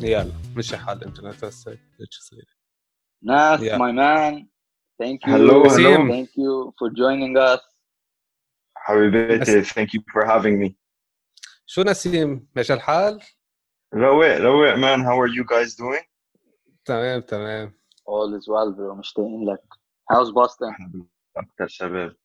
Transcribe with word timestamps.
يلا 0.00 0.32
مشي 0.56 0.76
حال 0.76 0.98
الانترنت 0.98 1.44
هسه 1.44 1.50
صغير 2.10 2.56
Nas, 3.24 3.60
Yeah. 3.60 3.78
my 3.78 3.92
man, 3.92 4.32
thank 5.02 5.18
you. 5.26 5.32
Hello, 5.32 5.56
hello. 5.74 5.92
Thank 6.14 6.30
you 6.42 6.52
for 6.78 6.88
joining 6.90 7.36
us. 7.36 7.60
حبيبتي 8.76 9.64
thank 9.64 9.88
you 9.94 10.00
for 10.12 10.24
having 10.26 10.58
me 10.64 10.72
شو 11.66 11.82
نسيم 11.82 12.48
ماشي 12.56 12.72
الحال؟ 12.74 13.20
روق 13.94 14.36
روق 14.36 14.74
man 14.74 15.00
how 15.04 15.16
are 15.20 15.32
you 15.32 15.44
guys 15.44 15.74
doing 15.74 16.04
تمام 16.84 17.20
تمام 17.20 17.72
All 18.08 18.34
is 18.38 18.46
well, 18.48 18.72
bro. 18.76 18.94
مشتاقين 18.98 19.44
لك. 19.50 19.60
How's 20.12 20.28
Boston? 20.32 21.06
اكثر 21.36 21.66
شباب 21.66 22.16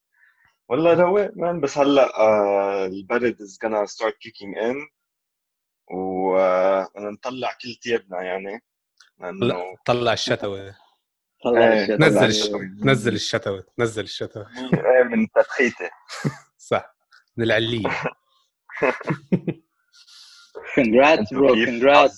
والله 0.69 0.93
روق 0.93 1.27
man 1.31 1.61
بس 1.63 1.77
هلا 1.77 2.19
آه 2.19 2.85
البرد 2.85 3.35
is 3.41 3.57
gonna 3.65 3.87
start 3.87 4.13
kicking 4.13 4.61
in 4.69 4.75
و 5.90 6.36
آه، 6.38 6.88
بدنا 6.94 7.10
نطلع 7.10 7.52
كل 7.62 7.74
ثيابنا 7.82 8.22
يعني 8.22 8.62
لأنه 9.20 9.46
لا 9.46 9.74
طلع 9.86 10.12
الشتوي 10.12 10.72
طلع 11.44 11.60
إيه، 11.72 11.80
الشتاء 11.82 11.98
نزل. 11.98 12.24
الشتوي 12.24 12.66
نزل 12.84 13.14
الشتوي 13.14 13.62
نزل 13.78 14.04
الشتوي 14.04 14.46
إيه، 14.96 15.02
من 15.02 15.26
تدخيتي 15.30 15.88
صح 16.70 16.96
من 17.36 17.44
العلية 17.44 17.90
Congrats, 20.76 21.28
bro. 21.32 21.54
Congrats. 21.54 22.16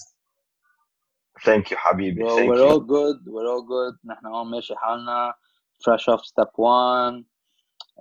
thank 1.45 1.71
you 1.71 1.77
حبيبي 1.77 2.25
thank 2.25 2.49
we're 2.49 2.57
you 2.59 2.69
all 2.71 2.81
good. 2.81 3.19
We're 3.27 3.49
all 3.55 3.63
good. 3.63 3.99
نحن 4.05 4.27
هون 4.27 4.51
ماشي 4.51 4.75
حالنا. 4.77 5.35
Fresh 5.85 6.09
off 6.09 6.21
step 6.25 6.53
one. 6.57 7.25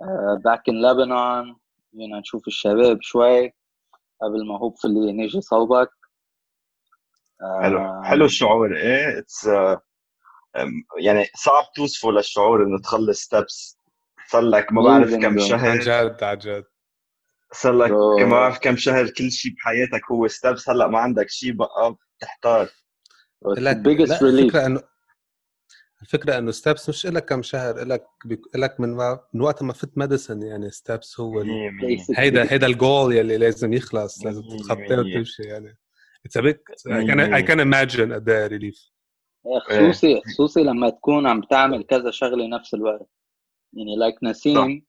Uh, 0.02 0.36
back 0.44 0.62
in 0.68 0.80
Lebanon. 0.82 1.56
جينا 1.94 2.18
نشوف 2.18 2.46
الشباب 2.48 2.98
شوي 3.02 3.52
قبل 4.22 4.46
ما 4.46 4.58
hopefully 4.58 5.14
نيجي 5.14 5.40
صوبك. 5.40 5.88
Uh, 7.42 7.62
حلو 7.62 8.02
حلو 8.02 8.24
الشعور 8.24 8.76
إيه 8.76 9.18
it's 9.18 9.48
يعني 10.98 11.24
صعب 11.36 11.64
توصفه 11.76 12.10
للشعور 12.10 12.62
إنه 12.62 12.78
تخلص 12.78 13.20
steps 13.20 13.78
صار 14.30 14.42
لك 14.42 14.72
ما 14.72 14.82
بعرف 14.82 15.14
كم 15.14 15.20
bro. 15.20 15.42
عن 15.42 15.48
شهر 15.48 15.78
جد 15.78 16.22
عن 16.24 16.38
جد 16.38 16.64
صار 17.52 17.72
لك. 17.72 17.90
ما 18.20 18.30
بعرف 18.30 18.58
كم 18.58 18.76
شهر 18.76 19.10
كل 19.10 19.30
شيء 19.30 19.52
بحياتك 19.52 20.10
هو 20.10 20.28
steps 20.28 20.70
هلأ 20.70 20.86
ما 20.86 20.98
عندك 20.98 21.28
شيء 21.28 21.52
بقى 21.52 21.96
بتحتار. 22.18 22.68
الفكرة 23.46 24.66
إنه 24.66 24.82
الفكرة 26.02 26.38
إنه 26.38 26.50
steps 26.50 26.88
مش 26.88 27.06
لك 27.06 27.24
كم 27.24 27.42
شهر 27.42 27.84
لك 27.84 28.06
لك 28.54 28.80
من, 28.80 28.94
ما... 28.94 29.20
من 29.34 29.40
وقت 29.40 29.62
ما 29.62 29.72
فت 29.72 29.98
medicine 29.98 30.42
يعني 30.42 30.70
steps 30.70 31.20
هو 31.20 31.40
ال... 31.40 31.48
هيدا 32.16 32.52
هيدا 32.52 32.66
الجول 32.66 33.16
يلي 33.16 33.36
لازم 33.36 33.72
يخلص 33.72 34.24
لازم 34.24 34.42
تتخطاه. 34.42 34.98
وتمشي 35.00 35.42
يعني. 35.42 35.78
It's 36.28 36.40
a 36.40 36.44
big 36.44 36.56
I 36.56 36.86
مية 36.86 37.06
can, 37.06 37.18
I 37.18 37.30
مية. 37.30 37.46
can 37.46 37.58
imagine 37.60 38.12
قد 38.14 38.28
إيه 38.28 38.46
relief 38.46 38.90
إيه، 39.46 39.58
خصوصي 39.58 40.20
خصوصي 40.20 40.62
لما 40.62 40.90
تكون 40.90 41.26
عم 41.26 41.42
تعمل 41.42 41.82
كذا 41.82 42.10
شغلة 42.10 42.46
نفس 42.46 42.74
الوقت. 42.74 43.08
يعني 43.72 43.96
like 43.96 44.18
نسيم 44.22 44.86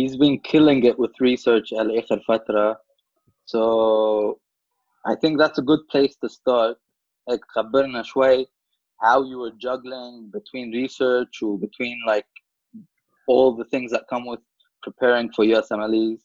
he's 0.00 0.12
been 0.12 0.38
killing 0.50 0.84
it 0.84 0.96
with 0.98 1.12
research 1.22 1.78
على 1.78 1.98
آخر 1.98 2.24
فترة. 2.28 2.80
So 3.46 3.60
I 5.08 5.14
think 5.14 5.38
that's 5.38 5.58
a 5.58 5.62
good 5.62 5.88
place 5.92 6.16
to 6.24 6.28
start. 6.28 6.78
هيك 7.28 7.40
خبرنا 7.48 8.02
شوي 8.02 8.46
how 9.01 9.23
you 9.23 9.37
were 9.43 9.53
juggling 9.65 10.29
between 10.37 10.71
research 10.81 11.41
و 11.41 11.57
between 11.57 11.97
like 12.13 12.31
all 13.27 13.55
the 13.55 13.67
things 13.73 13.89
that 13.91 14.03
come 14.13 14.25
with 14.31 14.43
preparing 14.87 15.27
for 15.35 15.43
USMLEs 15.45 16.21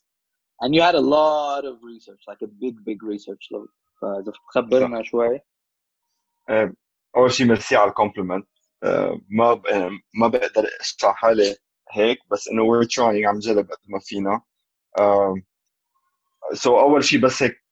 and 0.61 0.75
you 0.75 0.83
had 0.89 0.95
a 0.95 1.07
lot 1.19 1.65
of 1.71 1.75
research 1.93 2.23
like 2.31 2.43
a 2.43 2.51
big 2.63 2.75
big 2.85 3.03
research 3.03 3.45
load 3.53 3.71
فاذا 4.01 4.33
تخبرنا 4.53 5.03
شوي 5.03 5.41
آه، 6.49 6.73
اول 7.17 7.33
شيء 7.33 7.47
ميرسي 7.47 7.77
على 7.77 7.89
الكومبلمنت 7.89 8.47
ما 9.31 9.55
ب... 9.55 9.67
آه، 9.67 9.91
ما 10.15 10.29
بقدر 10.29 10.69
اشرح 10.81 11.15
حالي 11.15 11.57
هيك 11.93 12.19
بس 12.31 12.49
انه 12.49 12.63
we're 12.63 12.87
trying 12.87 13.27
عم 13.27 13.37
نجرب 13.37 13.71
قد 13.71 13.79
ما 13.87 13.99
فينا 13.99 14.41
um, 15.01 15.43
so 16.55 16.67
اول 16.67 17.05
شيء 17.05 17.21
بس 17.21 17.43
هيك 17.43 17.63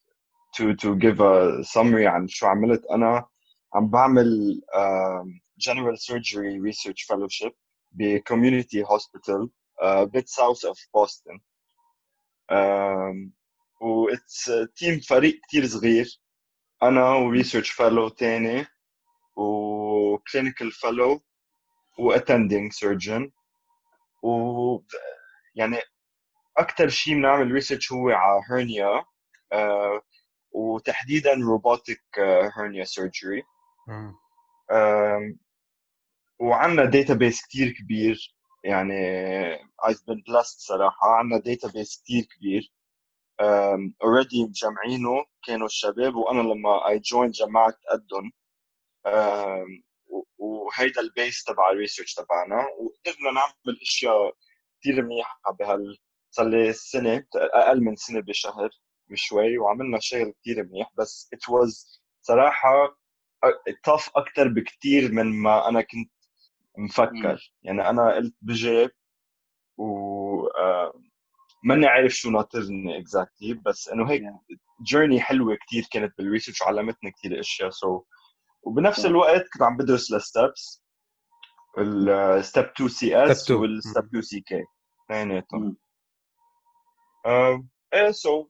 to 0.56 0.75
to 0.82 0.94
give 0.97 1.20
a 1.20 1.64
summary 1.64 2.06
عن 2.06 2.28
شو 2.28 2.47
عملت 2.47 2.86
انا 2.86 3.26
عم 3.74 3.90
بعمل 3.90 4.62
um, 4.75 5.41
general 5.59 5.97
surgery 5.97 6.59
research 6.59 7.06
fellowship 7.07 7.53
ب 7.91 8.19
community 8.19 8.81
hospital 8.81 9.50
uh, 9.81 10.06
bit 10.06 10.30
south 10.30 10.63
of 10.63 10.78
Boston. 10.94 11.40
um, 12.52 13.31
و 13.81 14.09
it's 14.09 14.52
team 14.75 15.00
فريق 15.00 15.40
كتير 15.47 15.66
صغير. 15.66 16.19
أنا 16.84 17.09
و 17.16 17.22
research 17.22 17.69
fellow 17.69 18.09
تاني 18.09 18.66
و 19.35 19.51
clinical 19.51 20.72
fellow 20.72 21.22
و 22.00 22.07
attending 22.07 22.72
surgeon 22.72 23.31
و 24.24 24.80
يعني 25.56 25.78
أكثر 26.57 26.90
شيء 26.90 27.13
بنعمل 27.13 27.51
research 27.51 27.91
هو 27.91 28.09
على 28.09 28.41
hernia 28.50 29.03
آه 29.53 30.01
وتحديدا 30.51 31.34
robotic 31.33 32.03
hernia 32.57 32.83
surgery 32.83 33.44
وعندنا 36.39 36.85
database 36.85 37.41
كتير 37.45 37.72
كبير 37.72 38.35
يعني 38.63 38.94
I've 39.57 40.03
been 40.09 40.22
blessed 40.29 40.57
صراحة. 40.57 41.07
عندنا 41.07 41.39
database 41.39 42.01
كتير 42.01 42.23
كبير. 42.23 42.73
already 44.03 44.44
مجمعينه 44.44 45.25
كانوا 45.45 45.66
الشباب 45.66 46.16
وأنا 46.16 46.41
لما 46.41 46.88
I 46.88 47.00
joined 47.00 47.31
جمعت 47.31 47.77
قدهم. 47.91 48.31
وهيدا 50.38 51.01
ال 51.01 51.10
base 51.10 51.44
تبع 51.44 51.71
ال 51.72 51.76
research 51.76 52.13
تبعنا. 52.13 52.67
وقدرنا 52.79 53.31
نعمل 53.31 53.79
أشياء 53.81 54.35
كثير 54.81 55.01
منيحة 55.01 55.51
بهال 55.59 55.97
صار 56.31 56.47
لي 56.47 56.73
سنة 56.73 57.25
أقل 57.35 57.81
من 57.81 57.95
سنة 57.95 58.19
بشهر 58.19 58.69
بشوي 59.09 59.57
وعملنا 59.57 60.00
شغل 60.00 60.33
كثير 60.41 60.63
منيح. 60.63 60.91
بس 60.97 61.29
it 61.35 61.39
was 61.51 62.00
صراحة 62.21 63.00
tough 63.88 64.09
أكثر 64.16 64.47
بكثير 64.47 65.11
من 65.11 65.41
ما 65.41 65.69
أنا 65.69 65.81
كنت 65.81 66.11
مفكر. 66.77 67.53
يعني 67.63 67.89
أنا 67.89 68.16
قلت 68.16 68.35
بجي 68.41 68.89
و 69.77 70.47
آه، 70.47 70.94
ماني 71.63 71.88
عارف 71.88 72.11
شو 72.13 72.29
ناطرني 72.31 73.00
exactly 73.00 73.53
بس 73.53 73.89
إنه 73.89 74.11
هيك 74.11 74.23
journey 74.83 75.22
حلوة 75.22 75.57
كثير 75.67 75.88
كانت 75.91 76.17
بال 76.17 76.26
research 76.26 76.61
وعلمتني 76.61 77.11
كثير 77.11 77.39
أشياء. 77.39 77.69
so 77.69 78.00
so, 78.00 78.03
وبنفس. 78.63 79.05
الوقت 79.05 79.44
كنت 79.53 79.61
عم 79.63 79.77
بدرس 79.77 80.13
ال 80.13 80.25
steps 80.25 80.83
ال 81.77 81.95
step 81.95 82.66
2 82.66 82.89
C 82.89 83.09
Step 83.11 83.29
S 83.29 83.47
two. 83.51 83.56
وال 83.55 83.72
step 83.72 84.05
2 84.06 84.21
CK 84.22 84.63
اثنيناتهم 85.06 85.61
مم. 85.63 85.77
آه، 87.25 87.63
إيه 87.94 88.11
so 88.11 88.47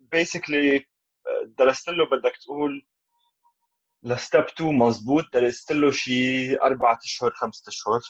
basically 0.00 0.84
درست 1.58 1.88
له 1.88 2.04
بدك 2.06 2.32
تقول 2.36 2.86
ل 4.02 4.10
step 4.10 4.44
2 4.44 4.78
مزبوط 4.78 5.24
درست 5.32 5.72
له 5.72 5.90
شي 5.90 6.56
أربع 6.56 6.98
أشهر 7.04 7.30
خمسة 7.30 7.68
أشهر. 7.68 8.00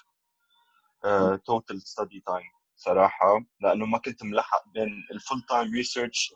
total 1.45 1.83
study 1.83 2.23
time 2.27 2.51
صراحة. 2.77 3.45
لأنه 3.61 3.87
ما 3.87 3.99
كنت 3.99 4.25
ملحق 4.25 4.69
بين 4.75 5.07
ال 5.13 5.19
full 5.19 5.43
time 5.49 5.75
research 5.75 6.35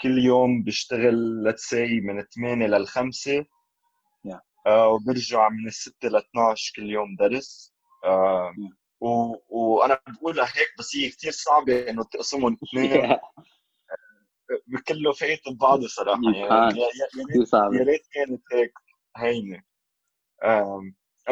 كل 0.00 0.18
يوم 0.18 0.62
بشتغل 0.62 1.44
let's 1.44 1.62
say 1.62 2.00
من 2.00 2.22
8 2.22 2.66
لل 2.66 2.88
5 2.88 3.44
Yeah. 4.26 4.40
آه 4.66 4.88
وبرجع 4.88 5.48
من 5.48 5.66
الستة 5.66 6.08
ل 6.08 6.16
12 6.16 6.72
كل 6.76 6.90
يوم 6.90 7.16
درس. 7.16 7.74
آه 8.04 8.52
Yeah. 8.52 8.74
و... 9.00 9.34
وأنا 9.48 10.00
بقولها 10.08 10.44
هيك 10.44 10.68
بس 10.78 10.96
هي 10.96 11.08
كثير 11.08 11.30
صعبة 11.32 11.90
إنه 11.90 12.04
تقسمهم 12.04 12.58
اثنين. 12.62 13.16
بكله 14.66 15.12
فايت 15.12 15.48
ببعضه 15.48 15.88
صراحة. 15.88 16.20
يعني 16.34 16.80
يا 16.80 17.84
ريت 17.84 18.06
كانت 18.12 18.42
هيك. 18.52 18.72
هينة. 19.18 19.62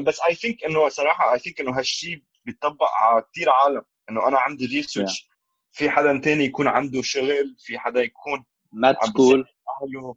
بس 0.03 0.21
I 0.29 0.35
think 0.35 0.65
إنه 0.65 0.89
صراحة 0.89 1.33
I 1.35 1.39
think 1.39 1.61
إنه 1.61 1.79
هالشيء 1.79 2.23
بيطبق 2.45 2.87
على 2.93 3.23
كثير 3.33 3.51
عالم. 3.51 3.83
إنه 4.11 4.29
أنا 4.29 4.39
عندي 4.39 4.67
research 4.67 5.29
في 5.73 5.91
حدا 5.91 6.21
تاني 6.21 6.45
يكون 6.45 6.69
عنده 6.69 7.03
شغل 7.03 7.57
في 7.59 7.79
حدا 7.79 8.03
يكون 8.03 8.45
عم 8.85 8.95
school 9.07 9.45
اهله 9.83 10.17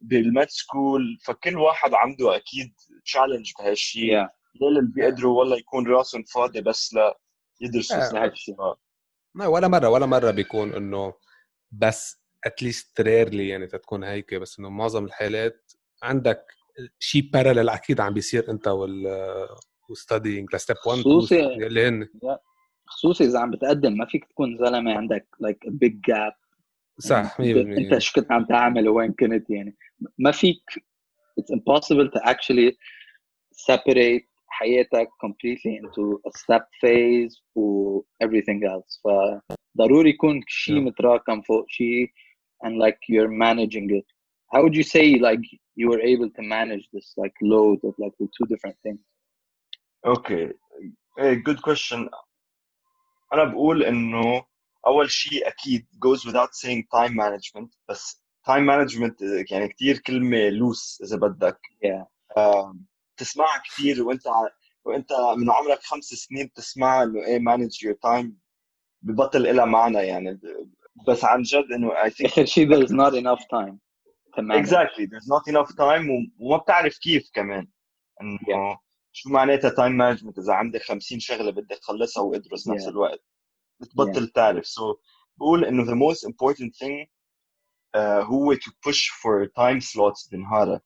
بال 0.00 0.19
med 0.19 0.48
school 0.50 1.18
فكل 1.24 1.56
واحد 1.58 1.94
عنده 1.94 2.36
أكيد 2.36 2.74
challenge 3.04 3.52
بهالشيء 3.58 4.24
yeah. 4.24 4.28
دول 4.60 4.78
اللي 4.78 4.90
بيقدروا 4.94 5.38
والله 5.38 5.56
يكون 5.56 5.86
راسهم 5.86 6.22
فاضي 6.22 6.60
بس 6.60 6.94
لا 6.94 7.18
يدرسوا 7.60 7.96
آه، 7.96 8.10
steps. 8.10 8.14
هالشي. 8.14 8.52
ف- 8.54 8.78
ما 9.34 9.46
ولا 9.46 9.68
مرة 9.68 9.88
ولا 9.88 10.06
مرة 10.06 10.30
بيكون 10.30 10.72
إنه 10.72 11.14
بس 11.70 12.20
at 12.44 12.60
least 12.60 13.00
rarely 13.00 13.48
يعني 13.48 13.66
تكون 13.66 14.04
هيك. 14.04 14.34
بس 14.34 14.58
إنه 14.58 14.68
معظم 14.70 15.04
الحالات 15.04 15.72
عندك 16.02 16.46
شيء 16.98 17.30
parallel 17.32 17.68
أكيد 17.68 18.00
عم 18.00 18.14
بيصير 18.14 18.50
أنت 18.50 18.68
while 18.68 19.06
studying 19.90 20.48
ل 20.54 20.58
step 20.58 20.76
1 20.86 20.98
خصوصي- 21.00 21.44
اللي 21.66 21.88
هن 21.88 22.08
خصوصي 22.86 23.24
إذا 23.24 23.38
عم 23.38 23.50
بتقدم 23.50 23.92
ما 23.92 24.06
فيك 24.06 24.24
تكون 24.24 24.56
زلمة 24.58 24.92
عندك 24.94 25.26
like 25.46 25.68
a 25.68 25.70
big 25.70 25.94
gap. 26.10 26.34
صح 26.98 27.40
100% 27.40 27.78
أنت 27.78 27.98
شو 27.98 28.12
كنت 28.20 28.32
عم 28.32 28.44
تعمل 28.44 28.88
وين 28.88 29.12
كنت 29.12 29.50
يعني. 29.50 29.76
ما 30.18 30.30
فيك 30.30 30.62
it's 31.40 31.54
impossible 31.56 32.08
to 32.16 32.20
actually 32.28 32.72
separate 33.52 34.24
حياتك 34.48 35.08
completely 35.26 35.72
into 35.82 36.20
a 36.28 36.30
step 36.38 36.62
phase 36.84 37.40
و 37.54 38.00
everything 38.24 38.60
else. 38.62 39.00
فضروري 39.78 40.10
يكون 40.10 40.40
شيء 40.48 40.74
Yeah. 40.76 40.78
متراكم 40.86 41.40
فوق 41.42 41.64
شيء 41.68 42.06
and 42.64 42.70
like 42.84 42.98
you're 43.12 43.30
managing 43.30 43.90
it. 43.98 44.06
How 44.54 44.62
would 44.62 44.74
you 44.74 44.84
say 44.84 45.18
like 45.28 45.44
you 45.79 45.87
were 45.91 46.01
able 46.13 46.29
to 46.37 46.41
manage 46.41 46.85
this 46.93 47.07
like 47.21 47.35
load 47.53 47.79
of 47.89 47.93
like 48.03 48.15
the 48.21 48.27
two 48.35 48.45
different 48.53 48.77
things 48.87 48.99
اوكي 50.05 50.53
ايه 51.19 51.43
good 51.43 51.57
question 51.57 52.09
انا 53.33 53.43
بقول 53.43 53.83
انه 53.83 54.45
اول 54.87 55.11
شيء 55.11 55.47
اكيد 55.47 55.87
goes 56.05 56.19
without 56.19 56.49
saying 56.49 56.83
time 56.95 57.11
management 57.13 57.67
بس 57.89 58.23
time 58.49 58.65
management 58.71 59.15
يعني 59.51 59.67
كثير 59.67 59.97
كلمه 59.97 60.49
لوس 60.49 61.01
اذا 61.03 61.17
بدك 61.17 61.59
yeah 61.85 62.05
آم، 62.37 62.85
تسمعها 63.17 63.61
كثير 63.65 64.03
وانت 64.03 64.27
ع- 64.27 64.49
وانت 64.85 65.09
من 65.37 65.51
عمرك 65.51 65.79
خمس 65.83 66.03
سنين 66.05 66.47
بتسمعها 66.47 67.03
انه 67.03 67.19
ايه 67.25 67.39
manage 67.39 67.77
your 67.87 67.95
time 67.95 68.27
ببطل 69.01 69.55
لها 69.55 69.65
معنى 69.65 69.97
يعني 69.97 70.33
ب- 70.33 70.69
بس 71.07 71.23
عن 71.25 71.41
جد 71.41 71.71
انه 71.71 71.89
I 71.89 72.09
think 72.09 72.25
اخر 72.25 72.45
شيء 72.45 72.67
there's 72.69 72.89
not 72.91 73.13
enough 73.13 73.43
time 73.43 73.75
Exactly. 74.38 75.06
There's 75.06 75.28
not 75.28 75.48
enough 75.48 75.70
time 75.76 76.08
و- 76.10 76.30
وما 76.38 76.56
بتعرف 76.56 76.98
كيف 76.98 77.30
كمان. 77.34 77.68
إنه 78.22 78.78
شو 79.12 79.30
معناتها 79.30 79.70
time 79.70 79.92
management 79.92 80.38
إذا 80.38 80.52
عندك 80.52 80.82
50 80.82 81.20
شغلة 81.20 81.50
بدك 81.50 81.78
تخلصها 81.78 82.22
وادرس 82.22 82.68
نفس 82.68 82.84
Yeah. 82.84 82.88
الوقت 82.88 83.24
بتبطل 83.80 84.28
تعرف. 84.28 84.66
So 84.66 84.96
بقول 85.36 85.64
إنه 85.64 85.84
the 85.84 85.96
most 86.14 86.20
important 86.28 86.72
thing 86.78 87.06
uh, 87.96 87.98
هو 88.24 88.54
to 88.54 88.70
push 88.88 89.10
for 89.22 89.46
time 89.46 89.80
slots 89.80 90.30
بنهارك. 90.32 90.82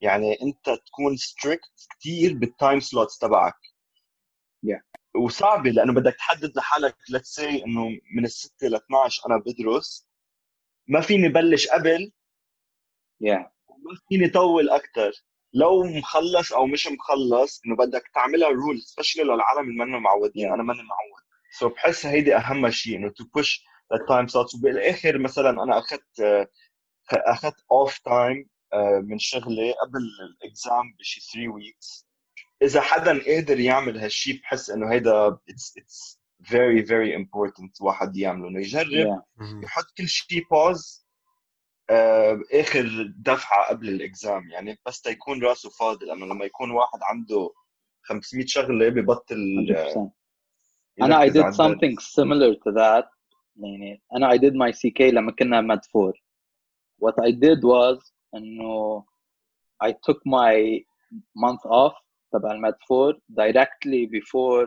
يعني 0.00 0.36
أنت 0.42 0.78
تكون 0.86 1.16
strict 1.16 1.86
كثير 2.00 2.34
بال 2.34 2.49
time 2.49 2.80
slots 2.80 3.18
تبعك. 3.18 3.54
Yeah. 4.66 4.80
وصعبه 5.16 5.70
لأنه 5.70 5.92
بدك 5.94 6.14
تحدد 6.14 6.56
لحالك 6.56 6.96
let's 7.12 7.34
say 7.40 7.64
إنه 7.66 7.88
من 8.16 8.24
الستة 8.24 8.68
ل 8.68 8.74
12 8.74 9.26
أنا 9.26 9.36
بدرس. 9.46 10.06
ما 10.88 11.00
فيني 11.00 11.28
بلش 11.28 11.68
قبل 11.68 12.12
yeah. 13.24 13.50
ما 13.68 13.96
فيني 14.08 14.28
طول 14.28 14.70
أكثر 14.70 15.12
لو 15.54 15.84
مخلص 15.84 16.52
أو 16.52 16.66
مش 16.66 16.86
مخلص 16.86 17.60
إنه 17.66 17.76
بدك 17.76 18.02
تعملها 18.14 18.48
rule 18.48 18.80
especially 18.82 19.22
للعالم 19.22 19.70
اللي 19.70 19.84
منهم 19.84 20.02
معودين 20.02 20.52
أنا 20.52 20.62
ماني 20.62 20.82
معود. 20.82 21.22
so 21.58 21.68
so 21.68 21.72
بحس 21.72 22.06
هيدي 22.06 22.36
أهم 22.36 22.70
شيء 22.70 22.96
إنه 22.96 23.08
to 23.08 23.24
push 23.34 23.64
ال 23.92 23.99
time 23.99 24.26
slots 24.26 24.54
وبالآخر 24.54 25.18
مثلا 25.18 25.50
أنا 25.62 25.78
أخذت 25.78 26.20
آه، 26.20 26.48
اخذت 27.12 27.64
off 27.72 27.98
time 27.98 28.48
من 29.02 29.18
شغلي 29.18 29.72
قبل 29.72 30.00
ال 30.22 30.36
exam 30.36 30.94
بشي 30.98 31.20
3 31.20 31.48
weeks 31.48 32.06
إذا 32.62 32.80
حدا 32.80 33.24
قادر 33.24 33.60
يعمل 33.60 33.98
هالشيء 33.98 34.40
بحس 34.40 34.70
إنه 34.70 34.92
هيدا 34.92 35.38
it's 35.48 35.74
it's 35.78 36.20
very 36.42 36.82
very 36.86 37.12
important 37.22 37.80
واحد 37.80 38.16
يعمله. 38.16 38.48
إنه 38.48 38.60
يجرب 38.60 38.86
yeah. 38.86 39.64
يحط 39.64 39.84
كل 39.98 40.08
شيء 40.08 40.46
pause 40.50 40.99
اخر 42.52 43.12
دفعه 43.16 43.68
قبل 43.68 43.88
الاكزام 43.88 44.50
يعني 44.50 44.78
بس 44.86 45.00
تيكون 45.00 45.42
راسه 45.42 45.70
فاضي 45.70 46.06
لأنه 46.06 46.26
لما 46.26 46.44
يكون 46.44 46.70
واحد 46.70 46.98
عنده 47.02 47.50
500 48.02 48.46
شغله 48.46 48.88
ببطل 48.88 49.66
آه، 49.76 50.12
100% 51.00 51.02
أنا 51.02 51.24
I 51.24 51.28
did 51.28 51.54
something 51.54 51.98
similar 52.00 52.54
to 52.54 52.72
that 52.72 53.08
يعني 53.56 54.02
أنا 54.16 54.30
I 54.30 54.38
did 54.38 54.52
my 54.52 54.72
CK 54.72 55.00
لما 55.00 55.32
كنا 55.32 55.60
med 55.60 55.80
4 55.96 56.12
what 57.04 57.14
I 57.24 57.30
did 57.32 57.60
was 57.64 58.12
انه 58.34 59.04
I 59.84 59.88
took 59.88 60.18
my 60.26 60.84
month 61.36 61.70
off 61.70 61.94
تبع 62.32 62.52
المد 62.52 62.74
4 62.90 63.14
directly 63.30 64.06
before 64.06 64.66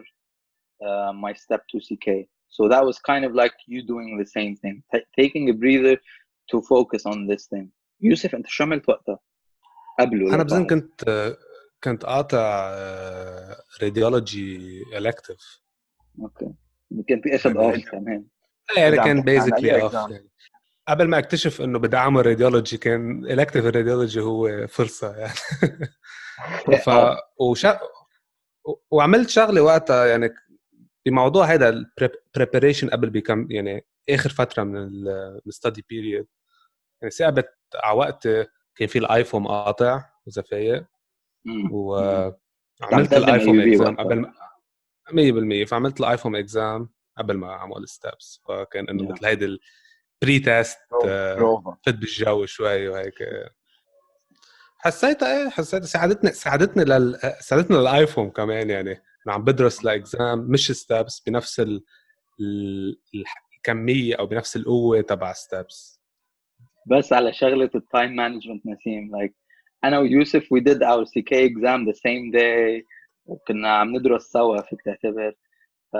uh, 0.83 1.13
my 1.13 1.33
step 1.33 1.61
2 1.71 1.79
CK 1.79 2.27
so 2.49 2.67
that 2.69 2.83
was 2.85 2.99
kind 2.99 3.25
of 3.25 3.33
like 3.33 3.55
you 3.67 3.81
doing 3.81 4.17
the 4.17 4.29
same 4.37 4.55
thing 4.55 4.83
ta- 4.91 5.07
taking 5.19 5.49
a 5.49 5.53
breather 5.53 5.97
to 6.51 6.61
focus 6.61 7.05
on 7.05 7.27
this 7.31 7.47
thing. 7.47 7.67
يوسف 8.01 8.35
أنت 8.35 8.47
شو 8.47 8.63
عملت 8.63 8.89
وقتها؟ 8.89 9.19
قبله 9.99 10.35
أنا 10.35 10.43
بظن؟ 10.43 10.67
كنت 10.67 11.33
كنت 11.83 12.05
قاطع 12.05 12.75
راديولوجي 13.81 14.83
الكتف 14.97 15.61
أوكي. 16.21 16.53
كنت 17.09 17.27
اخذ 17.27 17.55
يعني- 17.55 17.65
off 17.65 17.89
كمان. 17.89 18.25
يعني 18.77 18.89
إذا 18.89 19.01
عم 19.01 19.07
كان 19.07 19.21
basically 19.21 19.81
off؟ 19.81 19.93
يعني. 19.93 20.29
قبل 20.87 21.07
ما 21.07 21.19
أكتشف 21.19 21.61
إنه 21.61 21.79
بدي 21.79 21.97
اعمل 21.97 22.25
radiology 22.25 22.77
كان 22.77 23.25
elective 23.25 23.65
ال 23.65 23.71
radiology 23.71 24.19
هو 24.19 24.67
فرصة 24.67 25.15
يعني. 25.17 25.33
ف 26.85 26.89
وشا... 27.39 27.79
وعملت 28.91 29.29
شغلة 29.29 29.61
وقتها 29.61 30.05
يعني 30.05 30.29
بموضوع 31.05 31.45
هذا 31.45 31.69
ال 31.69 31.79
preparation 31.79 32.89
قبل 32.89 33.09
بكم 33.09 33.47
يعني 33.51 33.85
آخر 34.09 34.29
فترة 34.29 34.63
من 34.63 34.87
الستدي 35.47 35.85
بيريد 35.89 36.27
يعني 37.01 37.11
ثابت 37.11 37.57
على 37.75 37.97
وقت 37.97 38.27
كان 38.75 38.87
في 38.87 38.99
الآيفون 38.99 39.47
قاطع 39.47 40.05
اذا 40.27 40.41
فايق 40.41 40.85
مم. 41.45 41.71
وعملت 41.73 43.13
الآيفون 43.13 43.59
اكزام. 43.59 43.95
قبل 43.95 44.19
ما 44.19 44.33
100% 45.65 45.67
فعملت 45.67 45.99
الايفون 45.99 46.35
اكزام 46.35 46.89
قبل 47.17 47.37
ما 47.37 47.49
أعمل 47.51 47.77
الستبس 47.77 48.41
فكان 48.47 48.89
إنه. 48.89 49.11
مثل 49.11 49.25
هيدي 49.25 49.45
البري 49.45 50.39
تيست 50.39 50.77
فت 51.85 51.89
بالجو 51.89 52.45
شوي 52.45 52.87
وهيك. 52.87 53.15
حسيتها 54.77 55.43
إيه 55.43 55.49
حسيتها 55.49 55.85
ساعدتني 55.85 56.31
ساعدتني 56.31 56.83
لل... 56.83 57.19
ساعدتني 57.39 57.77
للآيفون 57.77 58.29
كمان 58.29 58.69
يعني. 58.69 59.03
أنا 59.27 59.33
عم 59.33 59.43
بدرس 59.43 59.85
لإكزام 59.85 60.39
مش 60.39 60.71
ستابس 60.71 61.19
بنفس 61.19 61.59
ال... 61.59 61.83
ال... 63.69 63.69
الكميه 63.69 64.15
أو 64.15 64.25
بنفس 64.25 64.55
القوة 64.55 65.01
تبع 65.01 65.33
steps 65.33 66.01
بس 66.87 67.13
على 67.13 67.33
شغلة 67.33 67.69
ال 67.75 67.83
time 67.83 68.15
management 68.15 68.65
نسيم 68.65 69.11
like 69.17 69.33
أنا 69.83 69.99
ويوسف 69.99 70.43
we 70.43 70.61
did 70.61 70.77
our 70.77 71.05
CK 71.05 71.31
exam 71.31 71.85
the 71.91 71.95
same 71.95 72.31
day 72.35 72.85
وكنا 73.25 73.75
عم 73.75 73.95
ندرس 73.95 74.21
سوا 74.21 74.61
فيك 74.61 74.81
تعتبر 74.81 75.33
ف 75.93 75.97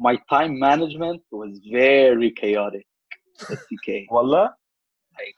my 0.00 0.16
time 0.16 0.52
management 0.60 1.20
was 1.20 1.60
very 1.60 2.30
chaotic 2.30 2.86
في 3.46 3.54
CK 3.54 4.12
والله؟ 4.12 4.54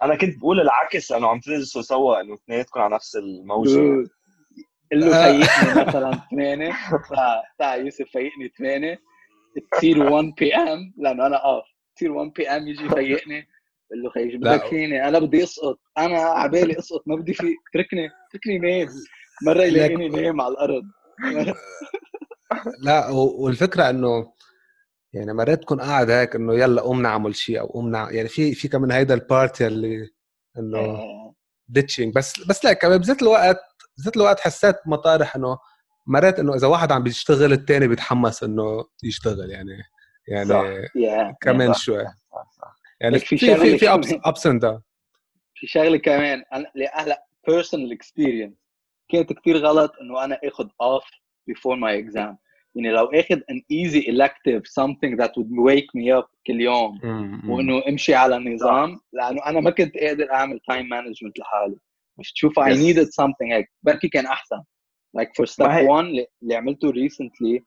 أنا 0.03 0.17
كنت 0.17 0.39
بقول 0.39 0.61
العكس 0.61 1.13
انه 1.13 1.29
عم 1.29 1.41
تدرسوا 1.41 1.83
سوا 1.83 2.21
إنه 2.21 2.35
اثنيناتكم 2.35 2.81
على 2.81 2.95
نفس 2.95 3.17
الموجة. 3.17 4.09
قل 4.93 5.01
له 5.01 5.17
آه. 5.17 5.43
فيقني 5.43 5.87
مثلا 5.87 6.21
8 6.31 6.73
تعال 7.59 7.81
يوسف 7.85 8.05
فيقني 8.05 8.49
8 8.59 8.99
تصير 9.73 10.03
1 10.13 10.35
PM 10.39 10.95
لأنه 10.99 11.27
أنا 11.27 11.37
off 11.37 11.65
تصير 11.97 12.13
1 12.13 12.33
PM 12.33 12.69
يجي 12.69 12.85
يفيقني 12.85 13.49
بقول 13.91 14.03
له 14.03 14.11
خيي. 14.11 14.37
بدك 14.37 14.67
فيني 14.67 15.09
أنا 15.09 15.19
بدي 15.19 15.43
أسقط. 15.45 15.79
أنا 15.99 16.19
عبالي 16.19 16.79
أسقط. 16.79 17.03
ما 17.07 17.17
بدي 17.17 17.35
في 17.35 17.55
اتركني 17.71 18.09
اتركني 18.29 18.59
نام 18.59 18.89
مرة 19.47 19.63
يلاقيني 19.63 20.09
نايم 20.09 20.41
على 20.41 20.53
الأرض. 20.53 20.83
لا 22.83 23.09
والفكرة 23.11 23.91
إنه 23.91 24.33
يعني 25.13 25.33
مرات 25.33 25.63
تكون 25.63 25.81
قاعد 25.81 26.11
هيك 26.11 26.37
إنه 26.37 26.55
يلا 26.55 26.83
قوم 26.83 27.03
نعمل 27.03 27.37
شيء 27.37 27.61
أو 27.61 27.67
قوم 27.67 27.91
نعمل 27.91 28.15
يعني 28.15 28.29
في 28.29 28.55
في 28.55 28.69
كمان 28.69 28.91
هيدا 28.91 29.15
ال 29.15 29.23
party 29.23 29.67
اللي 29.67 30.09
إنه 30.59 30.79
آه، 30.79 31.35
ديتشنج 31.69 32.15
بس 32.15 32.47
بس 32.49 32.65
لا 32.65 32.73
كمان 32.73 32.99
بذات 32.99 33.23
الوقت 33.23 33.61
بذات 33.99 34.17
الوقت 34.17 34.41
حسيت 34.41 34.77
مطارح 34.87 35.37
إنه 35.37 35.59
مرات 36.09 36.39
إنه 36.39 36.55
إذا 36.55 36.67
واحد 36.67 36.93
عم 36.93 37.03
بيشتغل 37.03 37.53
الثاني 37.53 37.89
بيتحمس 37.89 38.43
إنه 38.43 38.85
يشتغل 39.05 39.51
يعني 39.51 39.83
يعني 40.29 40.49
صح. 40.49 40.65
كمان 41.41 41.73
صح. 41.73 41.81
شوي. 41.81 42.05
صح 42.05 42.51
صح. 42.61 42.77
يعني 43.01 43.19
في 43.19 43.39
في 43.39 43.57
في 43.57 43.79
في 43.79 43.89
ups 44.25 44.47
and 44.47 44.61
downs 44.61 44.83
في 45.55 45.67
شغلة 45.67 45.97
كمان 45.99 46.43
أنا 46.53 46.67
هلا 46.95 47.25
personal 47.51 47.97
experience. 47.97 48.55
كانت 49.09 49.33
كثير 49.33 49.57
غلط 49.57 49.93
إنه 50.01 50.25
أنا 50.25 50.39
آخذ 50.45 50.65
off 50.67 51.05
before 51.51 51.77
my 51.77 52.05
exam. 52.05 52.35
يعني 52.75 52.91
لو 52.91 53.05
آخذ 53.07 53.37
an 53.37 53.61
easy 53.73 54.03
elective 54.07 54.63
something 54.81 55.17
that 55.21 55.31
would 55.31 55.51
wake 55.69 55.91
me 55.97 56.21
up 56.23 56.29
كل 56.47 56.61
يوم 56.61 57.01
وإنه 57.51 57.83
أمشي 57.89 58.15
على 58.15 58.39
نظام 58.39 59.01
لأنه 59.13 59.47
أنا 59.47 59.61
ما 59.61 59.71
كنت 59.71 59.97
قادر 59.97 60.33
أعمل 60.33 60.61
time 60.69 60.89
management 60.89 61.39
لحالي. 61.39 61.77
مش 62.19 62.33
تشوف 62.33 62.61
I 62.61 62.63
Yes. 62.63 62.77
needed 62.77 63.07
something 63.09 63.53
هيك 63.53 63.71
بركي 63.83 64.09
كان 64.09 64.27
أحسن. 64.27 64.63
like 65.18 65.30
for 65.38 65.46
step 65.46 65.62
ما 65.68 65.78
هي- 65.78 65.88
1 65.88 66.06
اللي- 66.06 66.28
اللي 66.44 66.56
عملته 66.56 66.92
recently 66.92 67.64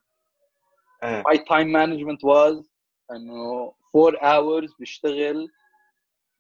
إيه. 1.05 1.23
my 1.23 1.37
time 1.37 1.69
management 1.76 2.21
was 2.25 2.67
انه 3.12 3.75
4 3.97 4.12
hours 4.17 4.81
بشتغل 4.81 5.49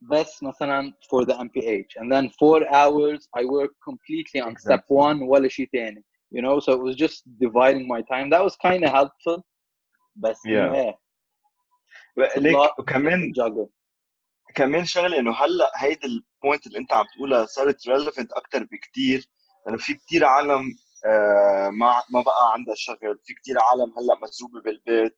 بس 0.00 0.42
مثلا 0.42 0.92
for 0.92 1.24
the 1.26 1.32
MPH 1.34 2.00
and 2.02 2.12
then 2.12 2.28
4 2.30 2.60
hours 2.70 3.20
I 3.38 3.42
work 3.44 3.72
completely 3.90 4.40
on 4.46 4.54
step 4.56 4.80
Exactly. 4.80 4.96
1 4.96 5.22
ولا 5.22 5.48
شيء 5.48 5.68
ثاني 5.72 6.04
you 6.34 6.40
know 6.42 6.60
so 6.60 6.72
it 6.72 6.80
was 6.82 6.96
just 6.96 7.22
dividing 7.44 7.86
my 7.94 8.02
time 8.02 8.28
that 8.30 8.42
was 8.44 8.56
kind 8.68 8.84
of 8.84 8.90
helpful 8.92 9.42
بس 10.16 10.40
Yeah. 10.46 10.48
إنه 10.48 10.74
إيه 10.74 10.98
ليك 12.36 12.54
لا. 12.56 12.74
وكمان 12.78 13.32
juggle 13.40 13.68
كمان 14.54 14.84
شغله 14.84 15.18
انه 15.18 15.32
هلا 15.34 15.72
هيدي 15.76 16.06
ال- 16.06 16.24
البوينت 16.42 16.66
اللي 16.66 16.78
انت 16.78 16.92
عم 16.92 17.04
تقولها 17.16 17.46
صارت 17.46 17.88
ريليفنت 17.88 18.32
اكثر 18.32 18.64
بكثير 18.64 19.28
لانه 19.66 19.78
في 19.78 19.94
كثير 19.94 20.24
عالم 20.24 20.50
آه، 20.60 20.89
ما 21.71 22.03
ما 22.09 22.21
بقى 22.21 22.53
عندها 22.53 22.75
شغل. 22.75 23.19
في 23.23 23.33
كثير 23.33 23.55
عالم 23.59 23.93
هلأ 23.97 24.19
محجوزة 24.23 24.61
بالبيت. 24.61 25.17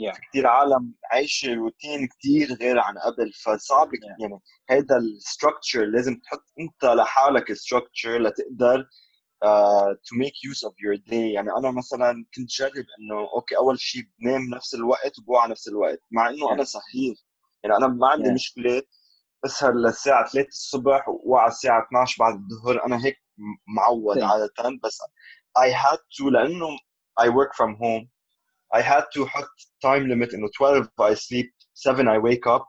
Yeah. 0.00 0.14
في 0.14 0.20
كثير 0.30 0.46
عالم 0.46 0.94
عايشة 1.12 1.54
روتين 1.54 2.08
كثير 2.08 2.52
غير 2.60 2.78
عن 2.78 2.94
قبل. 2.98 3.32
فصعب 3.32 3.88
Yeah. 3.88 4.20
يعني 4.20 4.40
هيدا 4.70 4.96
ال 4.96 5.05
structure 5.05 5.84
لازم 5.84 6.14
تحط 6.16 6.44
أنت 6.60 6.84
لحالك 6.84 7.52
structure 7.52 8.18
لتقدر 8.22 8.88
uh, 9.44 9.92
to 10.06 10.18
make 10.22 10.36
use 10.50 10.62
of 10.68 10.72
your 10.72 10.96
day. 11.10 11.34
يعني 11.34 11.50
أنا 11.58 11.70
مثلا 11.70 12.24
كنت 12.36 12.48
جرب 12.50 12.86
إنه 13.00 13.20
okay 13.36 13.56
أول 13.56 13.80
شيء 13.80 14.02
بنام 14.20 14.42
نفس 14.54 14.74
الوقت 14.74 15.18
وبوعى 15.18 15.50
نفس 15.50 15.68
الوقت. 15.68 16.00
مع 16.12 16.28
إنه 16.28 16.52
أنا 16.52 16.64
سهير 16.64 17.14
يعني 17.64 17.76
أنا 17.76 17.86
ما 17.86 18.08
عندي 18.08 18.28
Yeah. 18.28 18.32
مشكلة 18.34 18.82
أسهر 19.44 19.72
للساعة 19.74 20.28
3 20.28 20.48
الصبح 20.48 21.08
واوعى 21.08 21.48
الساعة 21.48 21.86
12 21.86 22.16
بعد 22.20 22.34
الظهر. 22.34 22.86
أنا 22.86 23.04
هيك 23.04 23.16
معود 23.76 24.18
Same. 24.18 24.22
عادة 24.22 24.78
بس 24.84 24.98
I 25.58 25.70
had 25.70 25.98
to 25.98 26.24
لأنه 26.30 26.66
I 27.20 27.24
work 27.24 27.52
from 27.54 27.76
home 27.76 28.08
I 28.76 28.80
had 28.82 29.04
to 29.16 29.26
حط 29.26 29.48
time 29.86 30.06
limit 30.08 30.34
إنه 30.34 30.48
12 30.56 30.88
I 31.00 31.14
sleep 31.14 31.50
7 31.74 32.04
I 32.04 32.18
wake 32.22 32.46
up 32.58 32.64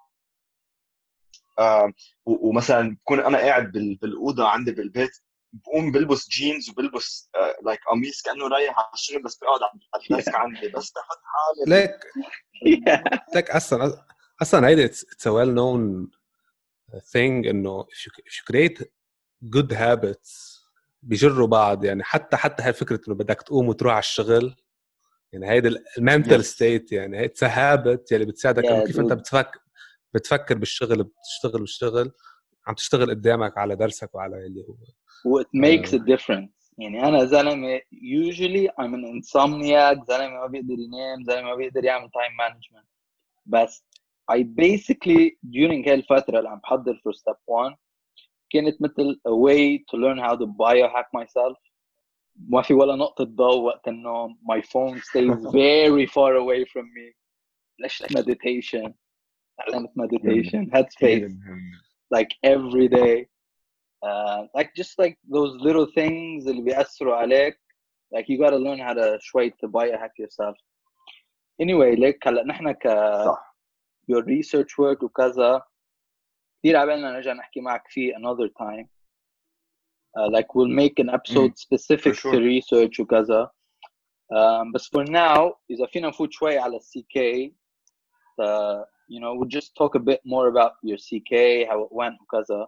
و- 2.25 2.49
ومثلا 2.49 2.95
بكون 2.95 3.19
أنا 3.19 3.37
قاعد 3.37 3.71
بال- 3.71 3.95
بالأوضة 3.95 4.47
عندي 4.47 4.71
بالبيت 4.71 5.11
بقوم 5.53 5.91
بلبس 5.91 6.29
جينز 6.29 6.69
وبلبس 6.69 7.29
like 7.65 7.79
قميص 7.91 8.21
كأنه 8.21 8.47
رايح 8.47 8.79
على 8.79 8.87
الشغل 8.93 9.23
بس 9.23 9.37
بقعد 9.37 9.59
على 9.63 10.03
ال 10.09 10.14
desk 10.14 10.35
عندي 10.45 10.67
بس 10.67 10.91
بحط 10.95 11.19
حالي 11.25 11.81
like. 11.81 11.99
ليك 13.35 13.49
أصلا 13.51 14.05
أصلا 14.41 14.67
هيدي 14.67 14.85
it's 14.85 15.27
well 15.27 15.53
known 15.53 16.11
thing 16.91 17.47
إنه 17.49 17.83
if 17.83 17.97
you, 17.97 18.11
if 18.29 18.33
you 18.37 18.43
create 18.51 18.83
good 19.55 19.71
habits 19.71 20.54
بيجروا 21.05 21.47
بعض 21.47 21.85
يعني 21.85 22.03
حتى 22.03 22.37
حتى 22.37 22.63
هاي 22.63 22.73
فكرة 22.73 22.99
إنه 23.07 23.15
بدك 23.15 23.41
تقوم 23.41 23.67
وتروح 23.67 23.93
على 23.93 23.99
الشغل 23.99 24.55
يعني 25.33 25.49
هيدي 25.49 25.75
ال 25.97 26.03
mental 26.03 26.39
Yes. 26.39 26.45
state 26.45 26.91
يعني 26.91 27.17
هي 27.19 27.25
it's 27.25 27.43
habit 27.43 28.11
يلي 28.11 28.25
بتساعدك 28.25 28.63
Yeah, 28.65 28.71
انه 28.71 28.83
كيف 28.83 28.99
أنت. 28.99 29.13
بتفكر 29.13 29.59
بتفكر 30.13 30.57
بالشغل 30.57 31.03
بتشتغل 31.03 31.59
بالشغل 31.61 32.11
عم 32.67 32.73
تشتغل 32.75 33.09
قدامك 33.09 33.57
على 33.57 33.75
درسك 33.75 34.15
وعلى 34.15 34.45
اللي 34.45 34.65
هو 34.69 35.43
makes 35.43 35.93
آه. 35.93 35.97
a 35.97 36.01
difference 36.17 36.55
يعني 36.77 37.07
أنا 37.07 37.25
زلمة 37.25 37.79
usually 37.93 38.67
I'm 38.81 38.93
an 38.95 39.05
insomniac 39.21 40.07
زلمة 40.07 40.29
ما 40.41 40.47
بيقدر 40.47 40.73
ينام 40.79 41.23
زلمة 41.27 41.41
ما 41.49 41.55
بيقدر 41.55 41.83
يعمل 41.83 42.07
time 42.07 42.51
management 42.51 42.85
بس 43.45 43.85
I 44.31 44.35
basically 44.37 45.29
during 45.45 45.87
هالفتره 45.89 46.37
اللي 46.39 46.49
عم 46.49 46.59
بحضر 46.59 46.93
for 46.95 47.13
step 47.13 47.37
one 47.63 47.75
كانت 48.50 48.82
مثل 48.82 49.20
a 49.28 49.32
way 49.32 49.78
to 49.78 49.98
learn 49.98 50.18
how 50.18 50.36
to 50.36 50.46
biohack 50.46 51.20
myself 51.20 51.56
ما 52.36 52.62
في 52.62 52.74
ولا 52.74 52.96
نقطة 52.96 53.24
ضوء 53.24 53.60
وقت 53.60 53.88
النوم 53.88 54.38
my 54.52 54.60
phone 54.62 55.00
stays 55.00 55.52
very 55.52 56.06
far 56.06 56.36
away 56.36 56.64
from 56.64 56.84
me 56.84 57.14
ليش 57.78 58.02
meditation 58.02 58.92
تعلمت 59.58 59.90
meditation 59.98 60.70
كثير 60.70 60.70
headspace 60.70 61.30
مهم 61.30 61.72
like 62.14 62.28
every 62.46 62.88
day 62.88 63.26
uh, 64.04 64.46
like 64.58 64.70
just 64.74 64.94
like 64.98 65.16
those 65.28 65.52
little 65.60 65.86
things 65.86 66.48
اللي 66.48 66.62
بيأثروا 66.62 67.16
عليك 67.16 67.56
like 68.14 68.24
you 68.28 68.38
gotta 68.38 68.58
learn 68.58 68.78
how 68.78 68.92
to 68.92 69.18
شوي 69.20 69.50
to 69.50 69.68
biohack 69.68 70.12
yourself 70.18 70.56
anyway 71.62 71.98
ليك 71.98 72.28
هلا 72.28 72.44
نحن 72.46 72.72
ك 72.72 72.88
صح 73.24 73.56
your 74.12 74.22
research 74.22 74.72
work 74.78 75.02
وكذا 75.02 75.62
كثير 76.64 76.76
عبالنا 76.76 77.10
نرجع 77.12 77.32
نحكي 77.32 77.60
معك 77.60 77.88
فيه 77.88 78.14
another 78.14 78.48
time 78.48 78.86
uh, 80.18 80.28
like 80.36 80.54
we'll 80.54 80.74
make 80.82 80.98
an 81.04 81.10
episode 81.10 81.52
specific 81.58 82.14
for 82.14 82.20
sure. 82.20 82.32
to 82.32 82.38
research 82.40 83.00
وكذا 83.00 83.50
um, 84.32 84.72
بس 84.74 84.86
for 84.88 85.04
now 85.04 85.54
إذا 85.70 85.86
فينا 85.86 86.08
نفوت 86.08 86.32
شوي 86.32 86.58
على 86.58 86.78
CK 86.78 87.50
uh, 88.40 88.84
you 89.08 89.20
know 89.20 89.34
we'll 89.34 89.58
just 89.58 89.74
talk 89.76 89.94
a 89.94 89.98
bit 90.10 90.20
more 90.24 90.48
about 90.48 90.72
your 90.82 90.98
CK 90.98 91.32
how 91.70 91.80
it 91.82 91.92
went 91.92 92.20
وكذا 92.20 92.66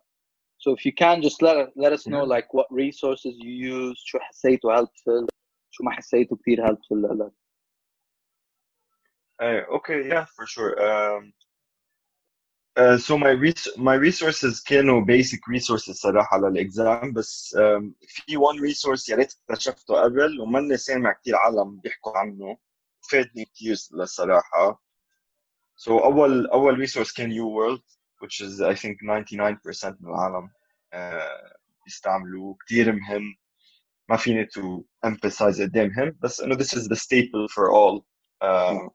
so 0.58 0.70
if 0.72 0.86
you 0.86 0.92
can 0.92 1.22
just 1.22 1.42
let 1.42 1.56
let 1.76 1.92
us 1.92 2.06
know 2.06 2.22
Yeah. 2.24 2.34
like 2.36 2.48
what 2.54 2.66
resources 2.70 3.34
you 3.38 3.52
use 3.74 4.02
شو 4.04 4.18
حسيته 4.18 4.74
helpful 4.76 5.26
شو 5.70 5.84
ما 5.84 5.90
حسيته 5.90 6.36
كثير 6.36 6.66
helpful 6.66 6.92
لك 6.96 7.32
Uh, 9.42 9.64
okay, 9.78 10.06
yeah, 10.06 10.24
for 10.36 10.46
sure. 10.46 10.72
Um, 10.88 11.32
uh, 12.77 12.97
so 12.97 13.17
my 13.17 13.29
res- 13.31 13.77
my 13.77 13.95
resources 13.95 14.63
كانوا 14.63 15.01
basic 15.05 15.39
resources 15.49 15.91
صراحة 15.91 16.37
للإكزام 16.37 17.13
بس 17.13 17.55
um, 17.59 17.83
في 18.07 18.37
one 18.37 18.59
resource 18.59 19.09
يا 19.09 19.15
ريت 19.15 19.33
اكتشفته 19.49 20.01
قبل 20.03 20.39
وماني 20.41 20.77
سامع 20.77 21.13
كثير 21.13 21.35
عالم 21.35 21.79
بيحكوا 21.79 22.17
عنه 22.17 22.57
فادني 23.11 23.45
كثير 23.45 23.75
للصراحة. 23.93 24.81
So 25.85 25.89
أول 25.89 26.47
أول 26.47 26.87
resource 26.87 27.13
كان 27.17 27.31
U 27.31 27.45
World 27.47 27.81
which 28.21 28.41
is 28.41 28.61
I 28.61 28.73
think 28.75 28.97
99% 29.01 30.01
من 30.01 30.09
العالم 30.09 30.49
uh, 30.95 31.57
بيستعملوه 31.85 32.57
كثير 32.67 32.91
مهم 32.91 33.35
ما 34.09 34.17
فيني 34.17 34.45
to 34.45 34.83
emphasize 35.07 35.61
قدام 35.61 35.87
مهم 35.87 36.17
بس 36.21 36.41
إنه 36.41 36.55
this 36.55 36.73
is 36.77 36.87
the 36.87 36.95
staple 36.95 37.47
for 37.53 37.71
all 37.71 38.03
uh, 38.43 38.89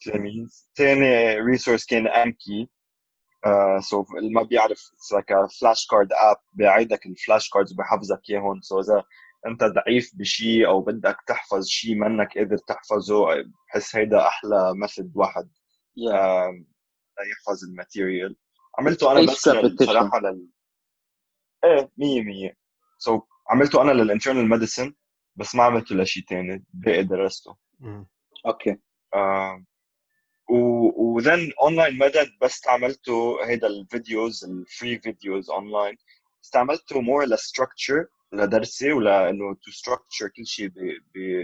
تلاميذ 0.00 0.48
ثاني 0.76 1.34
resource 1.40 1.86
كان 1.86 2.06
Anki 2.06 2.68
so 3.80 4.04
اللي 4.18 4.30
ما 4.30 4.42
بيعرف 4.42 4.78
it's 4.78 5.16
like 5.16 5.30
a 5.36 5.48
flash 5.48 5.80
card 5.84 6.08
app 6.32 6.40
بيعيدك 6.52 7.06
ال 7.06 7.13
flash 7.13 7.50
cards 7.50 7.72
وبيحفظك 7.72 8.20
اياهم 8.30 8.60
so 8.60 8.80
إذا 8.80 9.04
أنت 9.46 9.64
ضعيف 9.64 10.10
بشيء 10.14 10.66
أو 10.66 10.80
بدك 10.82 11.16
تحفظ 11.26 11.66
شيء 11.66 11.94
منك 11.94 12.38
قادر 12.38 12.56
تحفظه 12.56 13.26
بحس 13.68 13.96
هيدا 13.96 14.26
أحلى 14.26 14.72
method 14.74 15.12
واحد. 15.14 15.50
Yeah. 16.00 16.14
um, 16.14 16.66
ليحفظ 17.28 17.64
ال 17.70 17.77
material. 17.77 18.36
عملته 18.78 19.12
أنا 19.12 19.20
بس 19.32 19.48
لل- 19.48 19.70
repetition. 19.70 19.86
صراحة 19.86 20.20
لل 20.20 20.48
إيه 21.64 21.90
100% 22.50 22.56
so 22.98 23.20
عملته 23.50 23.82
أنا 23.82 23.90
لل 23.92 24.03
internal 24.03 24.48
medicine 24.48 24.94
بس 25.36 25.54
ما 25.54 25.62
عملته 25.62 25.94
لشيء 25.94 26.22
ثاني 26.28 26.64
باقي 26.74 27.02
درسته 27.02 27.56
okay. 28.48 28.76
آه، 29.14 29.54
و 29.54 29.69
و 30.50 31.52
then 31.62 31.98
OnlineMedEd 31.98 32.30
بس 32.42 32.50
استعملته 32.52 33.44
هيدا 33.44 33.66
الفيديوز 33.66 34.44
ال 34.44 34.55
free 34.55 34.98
videos 34.98 35.50
online 35.50 35.96
استعملته 36.44 37.00
more 37.00 37.24
ل 37.24 37.32
structure 37.32 38.06
لدرسي 38.32 38.92
ولأنه 38.92 39.54
to 39.54 39.70
structure 39.70 40.28
كل 40.28 40.46
شيء 40.46 40.70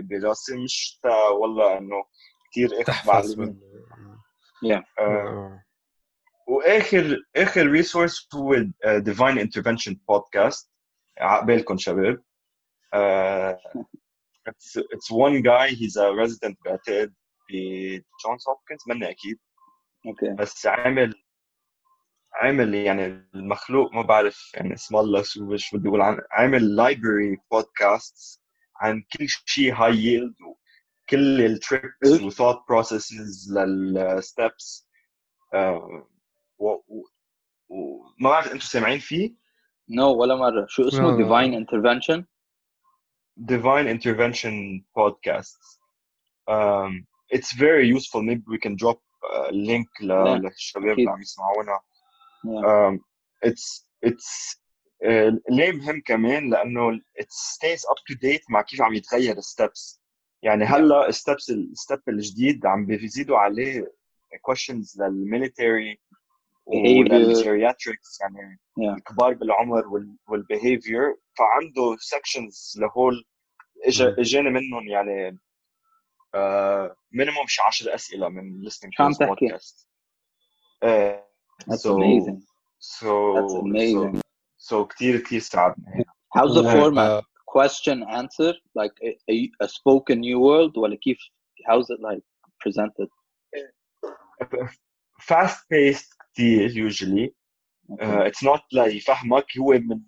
براسي؟ 0.02 0.56
مش 0.56 0.98
تا 1.02 1.28
والله 1.28 1.78
إنه 1.78 2.04
كثير 2.50 2.70
اخذ 2.80 2.92
آه. 4.98 5.62
وآخر 6.46 7.22
آخر 7.36 7.66
resource 7.66 8.28
هو 8.34 8.54
Divine 8.86 9.38
Intervention 9.38 10.00
podcast 10.08 10.70
عقبالكم 11.18 11.76
شباب. 11.76 12.22
آه، 12.94 13.58
it's 14.48 14.76
it's 14.76 15.10
one 15.10 15.42
guy. 15.42 15.68
He's 15.70 15.96
a 15.96 16.14
resident 16.14 16.56
بعتقد 16.64 17.14
بجونز 17.48 18.48
هوبكنز 18.48 18.80
مني 18.88 19.10
أكيد. 19.10 19.38
okay 20.06 20.34
بس 20.38 20.66
عامل 20.66 21.14
عامل 22.34 22.74
يعني 22.74 23.06
المخلوق 23.34 23.92
ما 23.94 24.02
بعرف 24.02 24.50
يعني 24.54 24.74
اسم 24.74 24.96
الله 24.96 25.22
شو 25.22 25.44
مش 25.46 25.74
بدي 25.74 25.88
أقول 25.88 26.00
عن 26.02 26.18
عامل 26.30 26.76
library 26.76 27.38
podcast 27.50 28.42
عن 28.76 29.02
كل 29.18 29.26
شيء 29.28 29.74
high 29.74 29.96
yield 29.96 30.34
كل 31.08 31.40
ال 31.40 31.50
tricks؟ 31.50 32.22
و 32.22 32.27
thought 32.27 32.64
processes 32.68 33.52
لل 33.58 33.95
steps 33.95 34.88
وما 36.58 38.30
بعرف 38.30 38.46
أنتم 38.46 38.58
سامعين 38.60 38.98
فيه؟ 38.98 39.34
No 39.90 40.02
ولا 40.02 40.34
مرة. 40.36 40.66
شو 40.68 40.88
اسمه؟ 40.88 41.10
لا، 41.10 41.16
لا. 41.16 41.26
divine 41.26 41.64
intervention 41.64 42.24
Divine 43.40 43.86
Um, 47.34 47.58
very 47.58 47.86
useful. 47.96 48.22
Maybe 48.22 48.44
we 48.54 48.58
can 48.58 48.76
drop 48.76 49.00
a 49.34 49.52
link 49.52 49.88
ل- 50.00 50.10
Yeah, 50.10 50.40
للشباب. 50.40 50.98
اللي 50.98 51.10
عم 51.10 51.20
يسمعونا. 51.20 51.80
yeah 52.44 52.64
Um, 52.66 53.00
it's 53.48 53.84
it's 54.06 54.56
uh, 55.04 55.34
ليه 55.50 55.72
مهم 55.72 56.00
كمان 56.06 56.50
لأنه 56.50 56.96
it 56.96 57.26
stays 57.30 57.80
up 57.80 57.98
to 58.10 58.14
date 58.14 58.44
مع 58.50 58.62
كيف 58.62 58.82
عم 58.82 58.94
يتغير 58.94 59.38
ال 59.38 59.47
steps. 59.47 60.00
يعني 60.42 60.64
هلأ 60.64 61.08
الستبس 61.08 61.50
ال 61.50 61.61
step 61.61 62.02
الجديد 62.08 62.66
عم 62.66 62.86
بيزيدوا 62.86 63.38
عليه 63.38 63.92
questions 64.50 65.00
لل 65.00 65.19
military 65.19 65.94
Behavior. 66.70 67.12
ولل 67.12 67.37
geriatrics 67.37 68.20
يعني 68.20 68.58
Yeah. 68.80 68.94
الكبار 68.96 69.34
بالعمر 69.34 69.82
وال 70.28 70.45
behavior 70.45 71.14
فعنده 71.38 71.96
sections 72.00 72.74
لهول 72.80 73.14
مم. 74.00 74.14
إجاني 74.18 74.50
منهم 74.50 74.88
يعني 74.88 75.38
minimum 77.12 77.46
شي 77.46 77.62
10 77.62 77.94
اسئله 77.94 78.28
من 78.28 78.68
listening 78.68 78.90
to 78.90 79.08
his 79.08 79.18
تحكي؟ 79.18 79.48
podcast. 79.48 79.86
Uh, 80.84 81.20
that's 81.66 81.82
so 81.82 81.90
amazing 81.96 82.40
so 82.78 83.34
That's 83.34 83.54
amazing. 83.54 84.22
so, 84.58 84.82
so 84.82 84.86
كتير 84.86 85.18
كتير 85.20 85.40
ساعدني 85.40 86.04
How's 86.38 86.54
the 86.54 86.62
format? 86.62 86.98
آه، 86.98 87.22
Question 87.58 88.02
answer 88.20 88.52
like 88.80 88.94
a, 89.02 89.10
a, 89.32 89.50
a 89.64 89.68
spoken 89.68 90.18
new 90.20 90.38
world 90.40 90.76
ولا 90.78 90.96
كيف 90.96 91.18
how's 91.68 91.86
it 91.90 92.00
like 92.00 92.22
presented? 92.64 93.08
fast 95.20 95.58
paced 95.72 96.14
كتير 96.32 96.70
usually 96.90 97.30
Okay. 97.92 98.04
uh, 98.04 98.24
it's 98.30 98.42
not 98.42 98.60
ليفهمك 98.72 99.58
هو 99.58 99.72
من 99.72 100.00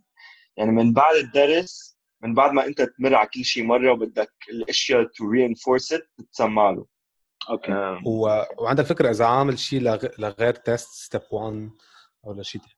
يعني 0.56 0.70
من 0.72 0.92
بعد 0.92 1.14
الدرس 1.16 1.97
من 2.22 2.34
بعد 2.34 2.52
ما 2.52 2.66
انت 2.66 2.82
تمر 2.82 3.14
على 3.14 3.28
كل 3.34 3.44
شيء 3.44 3.64
مرة 3.64 3.92
وبدك 3.92 4.32
الاشياء 4.50 5.04
to 5.04 5.24
reinforce 5.24 5.96
it 5.98 6.02
بتسمع 6.18 6.70
له. 6.70 6.86
Okay. 7.48 7.68
um, 7.70 8.06
و... 8.06 8.42
وعندك 8.58 8.84
فكرة 8.84 9.10
إذا 9.10 9.26
عامل 9.26 9.58
شيء 9.58 9.80
لغ... 9.80 10.06
لغير 10.18 10.54
test 10.54 10.88
step 10.88 11.22
1 11.32 11.70
ولا 12.22 12.42
شيء 12.42 12.60
تاني؟ 12.60 12.74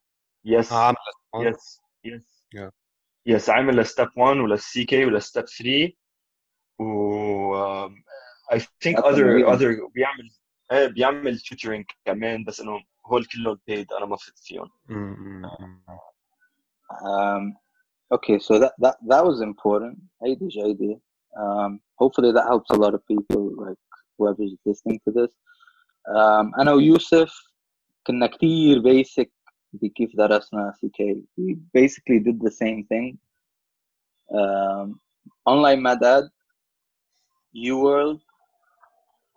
Yes. 0.62 0.73
آه، 0.73 0.94
عامل 1.35 1.54
yes. 1.54 1.80
Yeah. 2.56 2.70
yes 3.30 3.49
عامل 3.49 3.76
ل 3.76 3.83
step 3.83 4.09
1 4.16 4.37
ولل 4.37 4.85
CK 4.85 5.05
ول 5.05 5.18
step 5.18 5.45
3 5.44 5.92
و 6.78 7.88
I 8.52 8.59
think 8.59 8.97
That's 8.97 9.06
other 9.06 9.26
amazing. 9.26 9.52
other 9.54 9.92
بيعمل 9.94 10.30
إيه 10.73 10.87
بيعمل 10.87 11.38
tutoring 11.38 11.85
كمان 12.04 12.44
بس 12.44 12.61
إنه 12.61 12.80
هول 13.06 13.25
كلهم 13.25 13.56
paid 13.70 13.97
أنا 13.97 14.06
ما 14.06 14.16
فت 14.16 14.38
فيهم. 14.38 14.70
Um, 16.92 17.54
okay, 18.13 18.39
so 18.39 18.60
that, 18.60 18.74
that 18.80 18.96
that 19.08 19.24
was 19.25 19.42
important. 19.42 19.98
هيدي 20.24 20.48
جيدة. 20.48 21.00
Um, 21.38 21.80
hopefully 22.01 22.32
that 22.32 22.46
helps 22.48 22.70
a 22.70 22.77
lot 22.77 22.94
of 22.94 23.01
people, 23.08 23.44
like 23.65 23.77
whoever's 24.18 24.54
listening 24.65 25.00
to 25.06 25.12
this. 25.12 25.32
Um, 26.08 26.51
أنا 26.60 26.74
ويوسف 26.74 27.34
كنا 28.08 28.27
كتير 28.27 28.82
basic 28.82 29.27
بكيف 29.74 30.15
درسنا 30.15 30.74
CK. 30.86 31.01
We 31.38 31.56
basically 31.74 32.20
did 32.20 32.39
the 32.42 32.51
same 32.51 32.84
thing. 32.92 33.18
Um, 34.32 35.00
online 35.46 35.82
MADAD, 35.82 36.24
UWorld, 37.56 38.20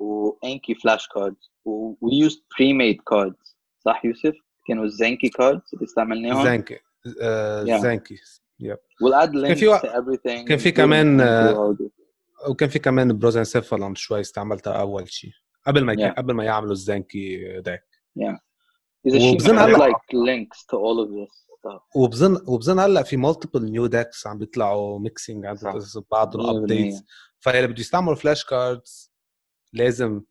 و 0.01 0.31
Anki 0.45 0.75
flashcards. 0.75 1.49
و 1.65 1.95
we 1.95 2.11
used 2.29 2.39
pre-made 2.57 2.99
cards. 3.15 3.57
صح 3.85 4.05
يوسف؟ 4.05 4.35
كانوا 4.67 4.85
الزنكي 4.85 5.29
cards 5.29 5.73
اللي 5.75 5.85
استعملناهم. 5.85 6.45
زانكي 6.45 6.79
آه، 7.23 7.65
Yeah. 7.65 7.83
زانكي 7.83 8.17
يب. 8.60 8.78
We'll 8.78 9.24
add 9.26 9.32
links 9.34 9.60
في 9.60 9.68
وق- 9.68 9.82
to 9.82 9.90
everything. 9.90 10.48
كان 10.48 10.58
في 10.58 10.72
during 10.72 10.74
كمان، 10.76 11.18
the 11.20 11.24
آه، 11.24 11.74
audio. 11.74 11.90
وكان 12.50 12.70
في 12.70 12.80
كمان 12.80 13.18
بروزنسيفالون 13.20 13.96
شوي 13.96 14.20
استعملتها 14.22 14.74
أول 14.74 15.10
شيء 15.12 15.32
قبل 15.68 15.84
ما 15.84 15.94
Yeah. 15.96 16.18
قبل 16.18 16.34
ما 16.34 16.44
يعملوا 16.44 16.72
الزانكي 16.72 17.38
داك 17.62 17.88
إذا 19.08 19.20
شيء 19.20 19.34
وبظن 19.34 19.52
بنحط 19.56 19.68
هلا- 19.70 19.88
like 19.94 20.16
links 20.28 20.60
to 20.60 20.78
all 20.78 21.06
of 21.06 21.10
this 21.10 21.34
stuff. 21.34 21.82
وبظن 21.96 22.38
وبظن 22.48 22.80
هلا 22.80 23.04
في 23.04 23.18
مالتيبل 23.18 23.72
نيو 23.72 23.86
داكس 23.86 24.28
عم 24.28 24.38
بيطلعوا 24.38 25.00
ميكسينج 25.00 25.46
عند 25.46 25.58
صح. 25.58 25.74
بعضهم 26.12 26.42
مية 26.46 26.52
بالمية. 26.52 26.64
ابديتس 26.88 27.04
فاللي 27.40 27.68
بده 27.68 27.80
يستعملوا 27.80 28.16
فلاش 28.16 28.46
كاردز 28.46 29.12
لازم 29.74 30.22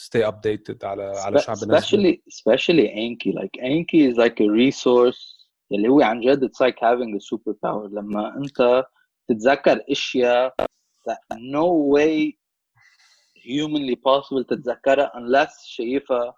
stay 0.00 0.22
updated 0.30 0.84
على 0.84 1.02
على 1.02 1.38
شو 1.38 1.52
عم 1.52 1.58
بينزلوا 1.60 1.80
especially 1.80 2.16
especially 2.32 2.86
Anki 2.88 3.32
like 3.40 3.60
Anki 3.62 4.10
is 4.10 4.16
like 4.16 4.38
a 4.40 4.48
resource 4.50 5.35
اللي 5.72 5.88
هو 5.88 6.00
عن 6.02 6.20
جد 6.20 6.44
it's 6.44 6.66
like 6.66 6.74
having 6.76 7.14
a 7.20 7.20
superpower 7.34 7.92
لما 7.92 8.36
انت 8.36 8.84
تتذكر 9.28 9.84
اشياء 9.90 10.54
that 11.10 11.36
no 11.36 11.94
way 11.96 12.32
humanly 13.38 13.94
possible 13.96 14.46
تتذكرها 14.48 15.12
unless 15.14 15.64
شايفها 15.66 16.34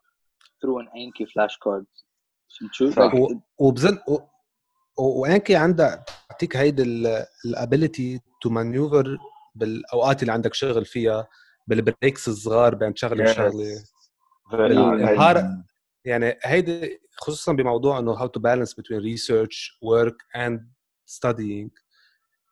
through 0.60 0.78
an 0.82 0.86
Anki 0.86 1.24
flashcards 1.26 2.04
شو 2.72 2.90
صح. 2.90 3.10
like 3.10 3.14
و- 3.14 3.40
وبظن 3.58 3.98
و- 4.08 4.12
و- 4.98 5.20
و 5.20 5.27
Anki 5.27 5.56
عندها 5.56 6.04
تعطيك 6.28 6.56
هيدي 6.56 6.82
ال 7.44 7.54
ability 7.54 8.20
to 8.42 8.50
maneuver 8.50 9.18
بالأوقات 9.54 10.22
اللي 10.22 10.32
عندك 10.32 10.54
شغل 10.54 10.84
فيها 10.84 11.28
بال 11.66 11.82
breaks 11.82 12.28
الصغار 12.28 12.74
بين 12.74 12.96
شغله 12.96 13.24
وشغله 13.30 13.84
بالنهار-. 14.52 15.67
يعني 16.08 16.38
هيدي 16.44 17.00
خصوصا 17.16 17.52
بموضوع 17.52 17.98
إنه 17.98 18.16
how 18.16 18.28
to 18.28 18.40
balance 18.40 18.72
between 18.72 19.00
research 19.02 19.78
work 19.84 20.16
and 20.36 20.58
studying. 21.10 21.70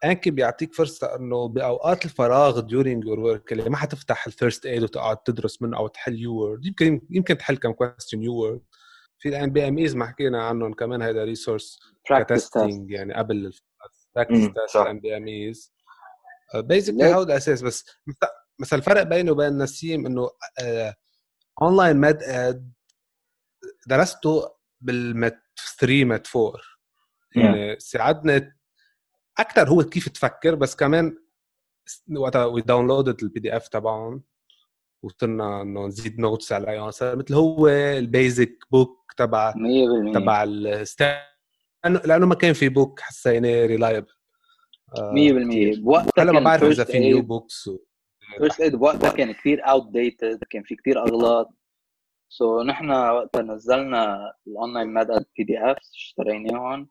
Anki 0.04 0.30
بيعطيك 0.30 0.74
فرصة 0.74 1.16
إنه 1.16 1.48
بأوقات 1.48 2.04
الفراغ 2.04 2.60
during 2.60 3.00
your 3.04 3.18
work 3.18 3.52
اللي 3.52 3.70
ما 3.70 3.76
حتفتح 3.76 4.26
ال 4.26 4.33
First 4.33 4.66
Aid 4.66 4.82
وتقعد 4.82 5.16
تدرس 5.16 5.62
منه 5.62 5.76
أو 5.76 5.86
تحل 5.88 6.18
UWorld 6.18 6.66
يمكن 6.66 7.00
يمكن 7.10 7.38
تحل 7.38 7.56
كم 7.56 7.72
question 7.72 8.22
UWorld 8.22 8.60
في 9.18 9.28
ال 9.28 9.50
NBMEs 9.52 9.96
ما 9.96 10.06
حكينا 10.06 10.42
عنهم 10.42 10.72
كمان 10.74 11.02
هيدا 11.02 11.24
resource 11.24 11.78
كـ 12.34 12.41
testing 12.41 12.90
يعني 12.90 13.14
قبل 13.14 13.52
practice 14.16 14.34
مم، 14.34 14.52
test. 14.52 14.76
ال 14.76 15.00
NBMEs 15.00 15.72
basically 16.54 17.14
هو 17.14 17.22
الاساس 17.22 17.62
بس 17.62 17.84
بس 18.60 18.74
الفرق 18.74 19.02
بينه 19.02 19.32
وبين 19.32 19.58
ان 19.58 19.70
سيم 19.70 20.06
إنه 20.06 20.30
OnlineMedEd 21.62 22.72
درسته 23.86 24.50
بالمت 24.80 25.42
3 25.80 26.04
مت 26.04 26.36
4 26.36 26.52
يعني 27.36 27.78
ساعدنا 27.78 28.52
أكثر 29.38 29.68
هو 29.68 29.82
كيف 29.82 30.08
تفكر 30.08 30.54
بس 30.54 30.76
كمان 30.76 31.18
وقتها 32.16 32.44
we 32.44 32.60
downloaded 32.62 33.22
ال 33.22 33.40
PDF 33.40 33.68
تبعهم 33.68 34.22
وصرنا 35.02 35.62
إنه 35.62 35.86
نزيد 35.86 36.18
notes 36.20 36.52
عليهم 36.52 36.90
صار 36.90 37.16
مثل 37.16 37.34
هو 37.34 37.68
ال 37.68 37.83
basic 37.83 38.58
book 38.70 39.12
تبع 39.16 39.52
100% 39.52 39.56
تبع 40.14 40.42
ال 40.42 40.57
step 40.57 41.16
لأنه 41.84 42.26
ما 42.26 42.34
كان 42.34 42.52
في 42.52 42.68
book 42.68 43.00
حسيناه 43.00 43.66
reliable 43.66 44.12
100% 44.94 45.78
بوقتها 45.78 46.22
هلا 46.22 46.32
ما 46.32 46.40
بعرف 46.40 46.62
إذا 46.62 46.84
في 46.84 46.98
new 46.98 47.22
books 47.22 47.70
First 48.38 48.60
Aid 48.60 48.76
بوقتها 48.76 49.10
كان 49.10 49.32
كثير 49.32 49.70
outdated 49.70 50.44
كان 50.50 50.62
في 50.62 50.76
كثير 50.76 51.02
أغلاط. 51.02 51.50
so 52.38 52.62
so, 52.62 52.66
نحن 52.66 52.90
وقتها 52.90 53.42
نزلنا 53.42 54.32
ال 54.46 54.50
OnlineMed 54.50 54.88
PDF 54.88 55.76
اشتريناهم 55.94 56.88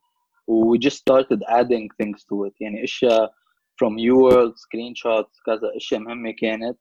و 0.48 0.76
we 0.76 0.80
just 0.80 0.98
started 0.98 1.40
adding 1.50 1.90
things 2.00 2.20
to 2.24 2.46
it 2.48 2.54
يعني 2.62 2.84
اشياء 2.84 3.34
from 3.78 3.94
UWorld 3.98 4.54
screen 4.58 4.94
shots 4.96 5.44
كذا 5.46 5.72
اشياء 5.76 6.00
مهمه 6.02 6.32
كانت 6.32 6.78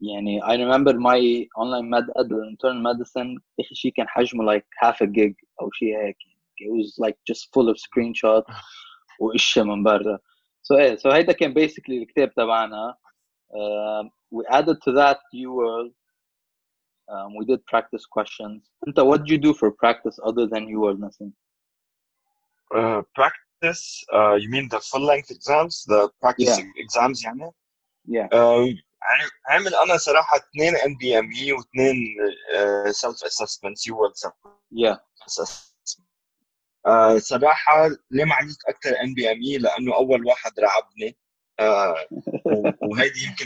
يعني 0.00 0.42
I 0.42 0.54
remember 0.56 0.92
my 0.92 1.46
online 1.62 1.88
med 1.94 2.06
ed 2.20 2.32
internal 2.32 2.82
medicine 2.88 3.40
اخر 3.60 3.74
شيء 3.74 3.92
كان 3.92 4.08
حجمه 4.08 4.52
like 4.54 4.66
half 4.84 4.96
a 4.96 5.06
gig 5.06 5.34
أو 5.60 5.70
شيء 5.72 5.96
هيك 5.98 6.16
it 6.60 6.70
was 6.70 7.06
like 7.06 7.16
just 7.32 7.44
full 7.54 7.68
of 7.72 7.76
screenshots 7.76 8.54
واشياء 9.20 9.64
من 9.64 9.82
برا 9.82 10.18
so 10.62 10.76
إيه 10.76 10.96
so 10.96 11.06
هيدا 11.06 11.32
كان 11.32 11.54
basically 11.54 11.90
الكتاب 11.90 12.34
تبعنا 12.34 12.94
um, 13.52 14.10
we 14.30 14.44
added 14.58 14.76
to 14.84 14.92
that 14.92 15.18
UWorld 15.34 15.97
um, 17.11 17.29
we 17.39 17.45
did 17.45 17.59
practice 17.73 18.05
questions 18.17 18.71
انت 18.87 18.99
what 18.99 19.19
do 19.19 19.33
you 19.33 19.37
do 19.47 19.53
for 19.53 19.69
practice 19.83 20.17
other 20.29 20.45
than 20.53 20.63
UWorld 20.75 20.99
Nassim? 21.03 21.31
Uh, 22.75 23.01
practice 23.19 23.83
uh, 24.17 24.35
you 24.43 24.49
mean 24.55 24.65
the 24.75 24.79
full 24.89 25.05
length 25.11 25.29
exams 25.37 25.75
the 25.93 26.01
practice 26.21 26.57
Yeah. 26.59 26.83
exams 26.83 27.23
يعني 27.23 27.51
yeah 28.07 28.27
uh, 28.33 28.83
عام- 29.03 29.29
عامل 29.47 29.75
انا 29.75 29.97
صراحه 29.97 30.37
اثنين 30.37 30.75
ان 30.75 30.95
بي 30.97 31.19
ام 31.19 31.31
اي 31.31 31.53
واثنين 31.53 31.95
سيلف 32.91 33.23
اسسمنت 33.23 33.87
يو 33.87 33.97
وورد 33.97 34.13
yeah 34.73 34.97
آه 36.85 37.17
صراحة 37.17 37.89
ليه 38.11 38.23
ما 38.25 38.35
عملت 38.35 38.57
أكثر 38.67 38.89
ان 39.03 39.13
بي 39.13 39.31
ام 39.31 39.41
اي 39.41 39.57
لأنه 39.57 39.95
أول 39.95 40.25
واحد 40.25 40.51
رعبني 40.59 41.17
آه 41.59 41.95
و- 42.45 42.71
وهيدي 42.81 43.19
يمكن 43.29 43.45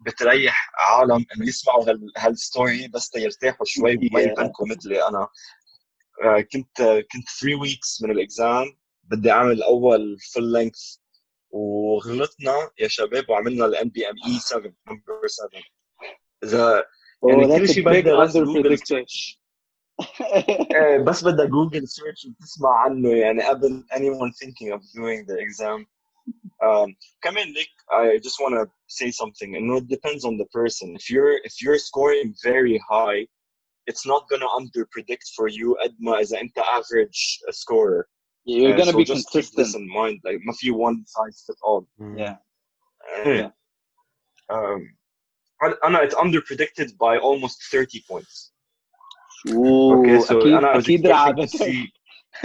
بتريح 0.00 0.70
عالم 0.78 1.26
إنه 1.36 1.48
يسمعوا 1.48 1.90
هال 1.90 2.12
هال 2.16 2.37
story 2.37 2.88
بس 2.88 3.10
تيرتاحوا 3.10 3.66
شوي 3.66 3.96
وما. 3.96 4.20
يبنكوا 4.20 4.66
مثلي. 4.66 5.08
أنا 5.08 5.28
آه 6.24 6.40
كنت 6.40 6.82
كنت 7.12 7.28
3 7.40 7.60
weeks 7.60 8.02
من 8.02 8.10
ال 8.10 8.23
exam 8.23 8.76
بدي 9.02 9.30
أعمل 9.30 9.62
أول 9.62 10.16
full 10.34 10.52
length 10.52 10.96
وغلطنا 11.50 12.70
يا 12.78 12.88
شباب 12.88 13.30
وعملنا 13.30 13.64
ال 13.64 13.88
NBME 13.88 14.38
7 14.38 14.72
number 14.88 15.26
7 15.26 15.50
إذا 16.44 16.80
oh 17.26 17.28
يعني 17.28 17.58
كل 17.58 17.68
شيء 17.68 17.84
big 17.84 17.88
بدها 17.88 18.24
بس 18.24 18.36
جوجل 18.36 18.78
سيرش 18.78 19.40
بس 21.06 21.24
بدها 21.24 21.44
جوجل 21.44 21.88
سيرش 21.88 22.26
وتسمع 22.26 22.78
عنه. 22.78 23.10
يعني 23.10 23.42
قبل 23.42 23.84
anyone 23.92 24.32
thinking 24.32 24.72
of 24.76 24.80
doing 24.80 25.26
the 25.26 25.36
exam. 25.46 25.86
um, 26.63 26.95
كمان 27.21 27.53
like 27.53 27.75
I 27.91 28.17
just 28.17 28.39
want 28.39 28.53
to 28.55 28.71
say 28.87 29.11
something 29.11 29.55
and 29.55 29.65
it 29.77 29.87
depends 29.87 30.23
on 30.25 30.37
the 30.37 30.45
person 30.59 30.95
if 30.95 31.09
you're 31.09 31.37
if 31.49 31.61
you're 31.61 31.79
scoring 31.89 32.33
very 32.43 32.77
high 32.91 33.21
it's 33.89 34.05
not 34.11 34.21
gonna 34.29 34.49
under 34.59 34.85
predict 34.95 35.27
for 35.35 35.47
you 35.47 35.75
قد 35.83 35.95
ما 35.99 36.19
إذا 36.19 36.41
أنت 36.41 36.59
average 36.59 37.39
scorer 37.51 38.07
you're 38.47 38.73
Uh, 38.73 38.77
gonna 38.79 38.91
so 38.91 38.97
be 38.97 39.05
just 39.13 39.25
keep 39.31 39.45
this 39.45 39.49
consistent 39.51 39.75
in 39.81 39.87
mind 39.99 40.17
like 40.27 40.39
ما 40.47 40.53
في 40.53 40.71
one 40.71 40.97
size 41.15 41.37
fit 41.47 41.59
all 41.67 41.83
yeah 42.23 42.35
Eh, 43.25 43.49
um, 44.55 44.81
أنا- 45.63 45.79
أنا 45.85 45.99
it's 46.05 46.15
under 46.23 46.41
predicted 46.41 46.89
by 46.97 47.17
almost 47.17 47.57
30 47.71 48.01
points 48.11 48.51
شو 49.41 49.93
اوكي 49.93 50.19
سو 50.19 50.39
اكيد 50.39 50.53
انا 50.53 50.73
was 50.73 50.83
اكيد 50.83 50.99
expecting 50.99 51.09
to 51.09 51.11
رعبتك 51.11 51.49
see 51.49 51.91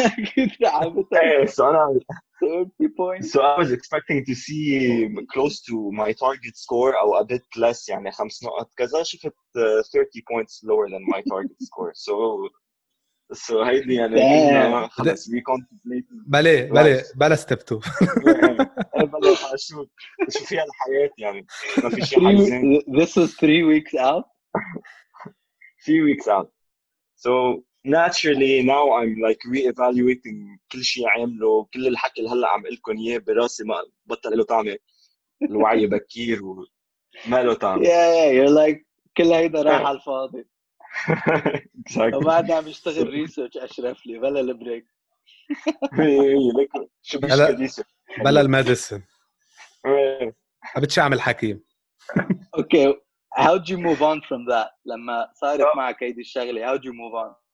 اكيد 0.00 0.50
رعبتك 0.62 1.16
ايه 1.16 1.46
so 1.46 1.60
انا 1.60 2.00
30 2.40 2.94
points 2.96 3.26
So 3.32 3.40
I 3.42 3.58
was 3.62 3.70
expecting 3.72 4.24
to 4.24 4.34
see 4.34 5.08
close 5.32 5.60
to 5.68 5.92
my 5.92 6.12
target 6.12 6.56
score 6.56 6.92
or 6.96 7.20
a 7.20 7.24
bit 7.24 7.44
less 7.56 7.88
يعني 7.88 8.12
خمس 8.12 8.44
نقط 8.44 8.70
كذا 8.76 9.02
شفت 9.02 9.26
uh, 9.26 9.82
30 9.92 10.20
points 10.32 10.64
lower 10.64 10.88
than 10.88 11.02
my 11.14 11.20
target 11.32 11.56
score 11.62 11.92
so 11.94 12.14
so 13.32 13.54
هيدي 13.56 13.94
يعني 13.94 14.16
Damn. 14.16 14.20
كنا 14.20 14.88
خلص 14.88 15.28
we 15.28 15.40
contemplated 15.40 16.14
بلا 16.26 16.62
بلا 16.62 17.02
بلا 17.14 17.34
ستيب 17.34 17.58
2 17.58 17.80
إيه، 18.96 19.06
بلا 19.06 19.34
شو 19.56 19.86
شو 20.28 20.44
فيها 20.44 20.64
الحياة 20.64 21.10
يعني 21.18 21.46
ما 21.84 21.90
في 21.90 22.06
شيء 22.06 22.18
Three, 22.18 22.24
حاجزين 22.26 22.80
this 22.80 23.10
was 23.16 23.34
three 23.34 23.62
weeks 23.62 23.94
out 23.94 24.24
few 25.86 26.04
weeks 26.04 26.28
out 26.28 26.50
so 27.16 27.62
naturally 27.85 28.63
now 28.63 28.83
I'm 28.99 29.15
like 29.27 29.41
re-evaluating 29.53 30.59
كل 30.71 30.83
شيء 30.83 31.07
عامله 31.07 31.63
كل 31.73 31.87
الحكي 31.87 32.19
اللي 32.21 32.31
هلأ 32.31 32.47
عم 32.47 32.67
لكم 32.67 32.97
إياه 32.97 33.17
براسي 33.17 33.63
ما 33.63 33.75
بطل 34.05 34.37
له 34.37 34.43
طعمة. 34.43 34.77
الوعي 35.41 35.87
بكير 35.95 36.45
وما 36.45 37.43
له 37.43 37.53
طعم 37.53 37.83
yeah 37.83 37.87
yeah 37.87 38.31
you're 38.31 38.55
like 38.57 38.85
كل 39.17 39.31
هيدا 39.33 39.61
راح 39.61 39.81
على 39.87 39.97
الفاضي. 39.97 40.45
Exactly. 41.89 42.13
وبعدها 42.15 42.55
عم 42.55 42.67
يشتغل 42.67 43.09
ريسيرش 43.09 43.57
أشرف 43.57 44.05
لي 44.05 44.17
بلا 44.19 44.39
البريك. 44.39 44.85
إيه، 45.99 46.67
شو 47.01 47.17
هلا- 47.17 47.27
بيشتغل 47.27 47.59
ريسيرش 47.59 47.87
بلا 48.23 48.41
الميديسن 48.41 49.01
إيه. 49.85 50.35
بدش 50.77 50.99
أعمل 50.99 51.21
حكيم 51.21 51.63
أوكي 52.57 52.93
how 53.39 53.57
do 53.57 53.71
you 53.71 53.77
move 53.77 54.01
on 54.01 54.21
from 54.27 54.51
that 54.51 54.69
لما 54.85 55.31
صارت 55.35 55.75
معك 55.75 56.03
هيدي 56.03 56.21
الشغلة؟ 56.21 56.65
How 56.77 56.79
do 56.79 56.83
you 56.83 56.91
move 56.93 57.15
on 57.25 57.44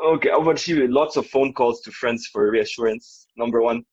أوكي 0.00 0.32
اول 0.32 0.58
شيء 0.58 0.88
lots 0.88 1.12
of 1.12 1.24
phone 1.24 1.52
calls 1.52 1.80
to 1.84 1.90
friends 1.92 2.26
for 2.32 2.50
reassurance. 2.50 3.26
Number 3.36 3.60
one 3.62 3.84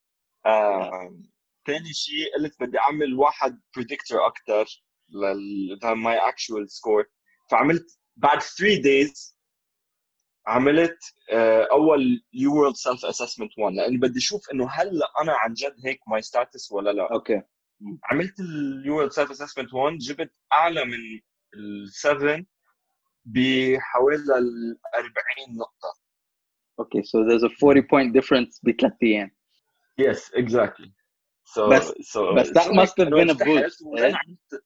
um, 0.46 1.32
ثاني 1.66 1.92
شيء 1.92 2.34
قلت 2.38 2.60
بدي 2.60 2.78
أعمل 2.78 3.14
واحد 3.14 3.60
predictor 3.78 4.16
أكثر 4.26 4.82
لل 5.08 5.78
my 5.96 6.16
actual 6.32 6.66
score. 6.68 7.06
فعملت 7.50 7.98
بعد 8.16 8.38
3 8.42 8.82
days 8.82 9.32
عملت 10.46 10.98
آه، 11.32 11.68
أول 11.72 12.24
UWorld 12.32 12.74
self 12.74 13.04
assessment 13.04 13.50
1 13.58 13.74
لأني 13.74 13.96
بدي 13.96 14.18
أشوف 14.18 14.50
إنه 14.50 14.68
هل 14.70 15.00
أنا 15.22 15.32
عن 15.32 15.52
جد 15.54 15.76
هيك 15.86 16.00
my 16.08 16.22
stats 16.22 16.72
ولا 16.72 16.90
لا. 16.90 17.12
okay 17.12 17.42
عملت 18.10 18.40
ال 18.40 18.94
UWorld 18.94 19.10
self 19.12 19.30
assessment 19.30 19.74
1 19.74 19.98
جبت 19.98 20.32
أعلى 20.52 20.84
من 20.84 20.98
ال 21.54 21.88
7 21.92 22.44
بحوالي 23.25 24.37
ال 24.37 24.77
40 24.95 25.57
نقطه 25.57 25.93
اوكي 26.79 27.01
so 27.01 27.17
there's 27.27 27.43
a 27.43 27.53
40 27.63 27.81
point 27.81 28.13
difference 28.13 28.59
بثلاث 28.63 28.93
ايام 29.03 29.31
Yes, 30.01 30.19
exactly. 30.33 30.91
So, 31.55 31.69
بس- 31.71 31.93
so, 32.13 32.35
بس 32.35 32.49
that 32.49 32.67
so 32.67 32.73
must 32.73 32.93
have 32.97 33.07
أنا 33.07 33.23
been 33.23 33.29
a 33.29 33.41
ارتحت 33.41 33.71
boost, 33.71 33.85
وأنا 33.85 34.17
eh? 34.17 34.19
عملت 34.25 34.63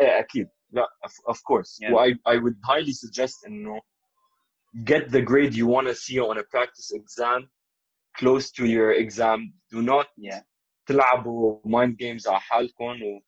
ايه 0.00 0.18
اكيد 0.20 0.48
لا 0.70 0.86
of, 1.06 1.34
of 1.34 1.36
course 1.36 1.78
Yeah. 1.80 1.92
well, 1.92 2.00
I, 2.08 2.32
I 2.32 2.36
would 2.36 2.56
highly 2.64 2.92
suggest 2.92 3.46
انه 3.46 3.80
get 4.84 5.10
the 5.10 5.20
grade 5.22 5.54
you 5.54 5.66
want 5.66 5.86
to 5.88 5.94
see 5.94 6.18
on 6.20 6.38
a 6.38 6.44
practice 6.54 6.90
exam 6.94 7.50
close 8.20 8.50
to 8.52 8.64
your 8.66 8.92
exam 8.92 9.38
do 9.72 9.82
not 9.82 10.06
yeah 10.18 10.42
تلعبوا 10.86 11.62
mind 11.64 11.96
games 11.98 12.26
على 12.26 12.40
حالكم 12.40 13.02
و 13.02 13.20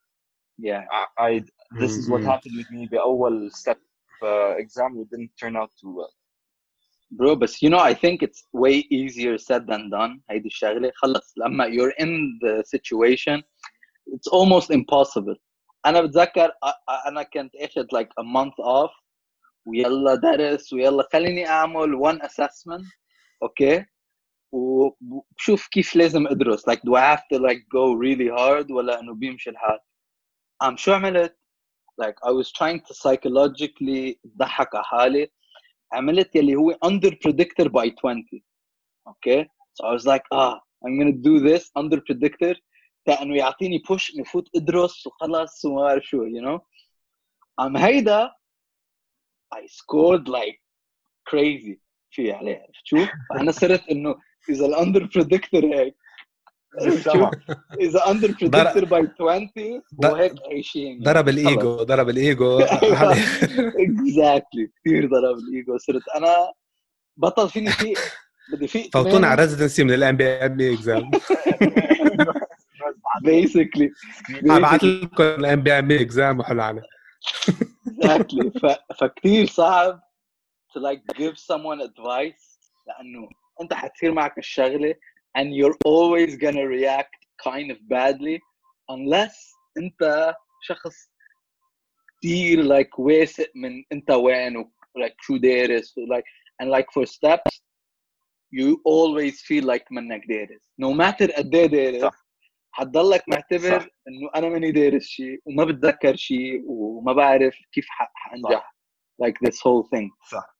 yeah 0.63 0.85
I, 0.91 1.07
I 1.19 1.45
this 1.83 1.93
is 1.99 2.05
what 2.11 2.21
Mhm. 2.23 2.27
happened 2.33 2.57
with 2.59 2.71
me 2.71 2.89
بأول 2.89 3.51
step 3.53 3.79
uh, 4.23 4.55
exam 4.63 4.91
it 5.03 5.09
didn't 5.11 5.33
turn 5.43 5.57
out 5.57 5.71
too 5.81 5.93
well 5.99 6.13
bro 7.19 7.37
but 7.37 7.51
you 7.63 7.71
know 7.71 7.83
I 7.91 7.95
think 7.95 8.17
it's 8.27 8.41
way 8.65 8.77
easier 8.99 9.39
said 9.39 9.67
than 9.67 9.91
done 9.91 10.21
هيدي 10.31 10.49
الشغله 10.49 10.93
خلص 10.95 11.35
لما 11.39 11.65
you're 11.67 11.95
in 12.05 12.11
the 12.45 12.65
situation 12.77 13.43
it's 14.15 14.29
almost 14.33 14.71
impossible 14.71 15.37
انا 15.87 16.01
بتذكر 16.01 16.49
أ- 16.49 16.69
أ- 16.69 17.07
انا 17.07 17.23
كنت 17.23 17.57
اخذ 17.57 17.83
like 17.85 18.09
a 18.21 18.25
month 18.25 18.65
off 18.65 19.03
ويلا 19.67 20.15
درس 20.15 20.73
ويلا 20.73 21.09
خليني 21.13 21.47
اعمل 21.49 21.99
one 21.99 22.19
assessment 22.27 22.85
اوكي 23.43 23.85
وبشوف 24.53 25.67
كيف 25.69 25.97
لازم 25.97 26.27
ادرس 26.27 26.69
like 26.71 26.79
do 26.81 26.93
I 26.97 27.17
have 27.17 27.23
to 27.33 27.39
like 27.39 27.63
go 27.69 27.93
really 27.95 28.29
hard 28.39 28.71
ولا 28.71 29.01
انه 29.01 29.15
بيمشي 29.15 29.51
الحال 29.51 29.79
عم 30.63 30.77
شو 30.77 30.93
عملت 30.93 31.39
like 31.98 32.16
I 32.24 32.32
was 32.32 32.52
trying 32.52 32.80
to 32.88 32.94
psychologically 32.94 34.20
ضحك 34.38 34.76
على 34.76 34.84
حالي 34.84 35.32
عملت 35.94 36.36
يلي 36.36 36.56
هو 36.56 36.74
under 36.86 37.12
predictor 37.12 37.66
by 37.70 37.90
20 37.90 38.24
okay 39.10 39.46
so 39.74 39.88
I 39.88 39.94
was 39.94 40.06
like 40.06 40.24
ah 40.34 40.60
I'm 40.86 40.98
gonna 41.00 41.12
do 41.12 41.40
this 41.40 41.72
under 41.76 42.02
predictor 42.02 42.56
انه 43.22 43.36
يعطيني 43.36 43.80
push 43.80 44.16
انه 44.16 44.24
فوت 44.24 44.50
ادرس 44.56 45.08
وخلص 45.08 45.66
وما 45.66 45.82
بعرف 45.82 46.04
شو 46.04 46.26
you 46.26 46.42
know 46.42 46.60
عم 47.60 47.78
هيدا 47.78 48.32
I 49.56 49.68
scored 49.68 50.28
like 50.28 50.60
crazy 51.30 51.78
في 52.12 52.32
عليه 52.32 52.56
عرفت 52.56 52.86
شو؟ 52.86 52.98
فانا 53.30 53.52
صرت 53.52 53.90
انه 53.90 54.16
اذا 54.50 54.66
ال 54.66 54.73
under 54.73 55.10
predictor 55.16 55.66
هيك. 55.66 55.96
إذا 57.82 58.12
under 58.12 58.28
predictor 58.42 58.86
by 58.86 59.08
20 59.20 59.82
ضر- 60.02 60.12
وهيك 60.12 60.34
عايشين. 60.52 61.00
ضرب 61.04 61.30
الإيجو 61.30 61.76
ضرب 61.84 62.10
الإيجو. 62.10 62.60
exactly 63.84 64.68
كثير 64.86 65.08
ضرب 65.10 65.38
الإيجو. 65.38 65.78
صرت 65.78 66.02
أنا 66.16 66.36
بطل 67.18 67.50
فيني 67.50 67.72
فيق 67.72 67.98
بدي 68.54 68.68
فيق 68.68 68.90
فوتونا 68.94 69.28
على 69.28 69.42
residency 69.42 69.84
من 69.84 69.94
ال 69.94 70.18
MBMB 70.18 70.74
exam 70.74 71.12
basically 73.24 73.92
ابعت 74.50 74.84
لكم 74.84 75.24
الام 75.24 75.62
بي 75.62 75.72
ام 75.80 75.88
بي 75.88 76.02
اكزام 76.02 76.40
وحلو 76.40 76.62
عليه 76.62 76.82
exactly 78.04 78.52
فكثير 79.00 79.46
صعب 79.46 80.00
to 80.78 80.80
like 80.82 81.18
give 81.18 81.36
someone 81.38 81.82
advice 81.90 82.60
لأنه 82.88 83.30
أنت 83.62 83.74
حتصير 83.74 84.12
معك 84.14 84.38
الشغلة 84.38 84.94
and 85.39 85.47
you're 85.59 85.77
always 85.87 86.37
gonna 86.37 86.67
react 86.79 87.15
kind 87.49 87.69
of 87.75 87.79
badly 87.89 88.39
unless 88.91 89.37
انت 89.79 90.35
شخص 90.63 90.95
كثير 92.23 92.63
like 92.65 92.99
واثق 92.99 93.51
من 93.55 93.85
انت 93.93 94.11
وين 94.11 94.57
و 94.57 94.73
like 94.99 95.15
شو 95.21 95.37
دارس 95.37 95.99
و 95.99 96.01
like 96.07 96.25
and 96.63 96.69
like 96.71 96.87
for 96.95 97.07
steps 97.07 97.63
you 98.55 98.77
always 98.89 99.35
feel 99.41 99.65
like 99.65 99.85
منك 99.91 100.23
دارس 100.29 100.71
no 100.83 100.95
matter 100.95 101.37
قد 101.39 101.55
ايه 101.55 101.67
دارس 101.67 102.03
صح. 102.03 102.23
حتضلك 102.75 103.23
معتبر 103.29 103.81
صح. 103.81 103.87
انه 104.09 104.31
انا 104.37 104.49
ماني 104.49 104.73
دارس 104.73 105.03
شيء 105.05 105.41
وما 105.45 105.65
بتذكر 105.65 106.17
شيء 106.17 106.63
وما 106.67 107.13
بعرف 107.13 107.55
كيف 107.73 107.87
ح- 107.89 108.13
حانجح 108.15 108.75
like 109.25 109.49
this 109.49 109.55
whole 109.57 109.89
thing 109.95 110.29
صح 110.31 110.57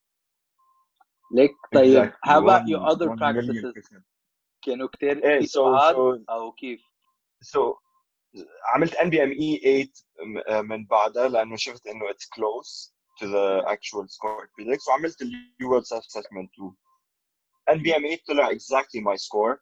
ليك 1.35 1.51
طيب 1.75 2.05
Exactly. 2.05 2.31
how 2.31 2.39
about 2.39 2.63
One- 2.63 2.69
your 2.69 2.83
other 2.93 3.09
one 3.11 3.19
practices 3.19 3.49
million 3.49 3.73
percent. 3.73 4.03
كانوا 4.68 4.88
كتير 4.88 5.24
إيه 5.24 5.38
كتير 5.40 5.48
so 5.48 5.80
so 5.80 6.22
أو 6.30 6.52
كيف؟ 6.52 6.82
so 7.46 7.88
عملت 8.74 8.96
NBME 8.96 9.92
8 10.46 10.62
من 10.62 10.86
بعدها 10.86 11.28
لأنه 11.28 11.56
شفت 11.56 11.88
إنه 11.88 12.10
it's 12.10 12.26
close 12.26 12.94
to 13.20 13.28
the 13.28 13.64
actual 13.68 14.08
score 14.08 14.48
predicts 14.56 14.88
وعملت 14.88 15.22
ال 15.22 15.31
UWorld 15.31 15.82
self 15.82 16.04
assessment 16.04 16.54
2 16.54 16.74
NBME 17.70 18.02
8 18.02 18.18
طلع 18.28 18.50
exactly 18.50 19.02
my 19.02 19.18
score. 19.18 19.58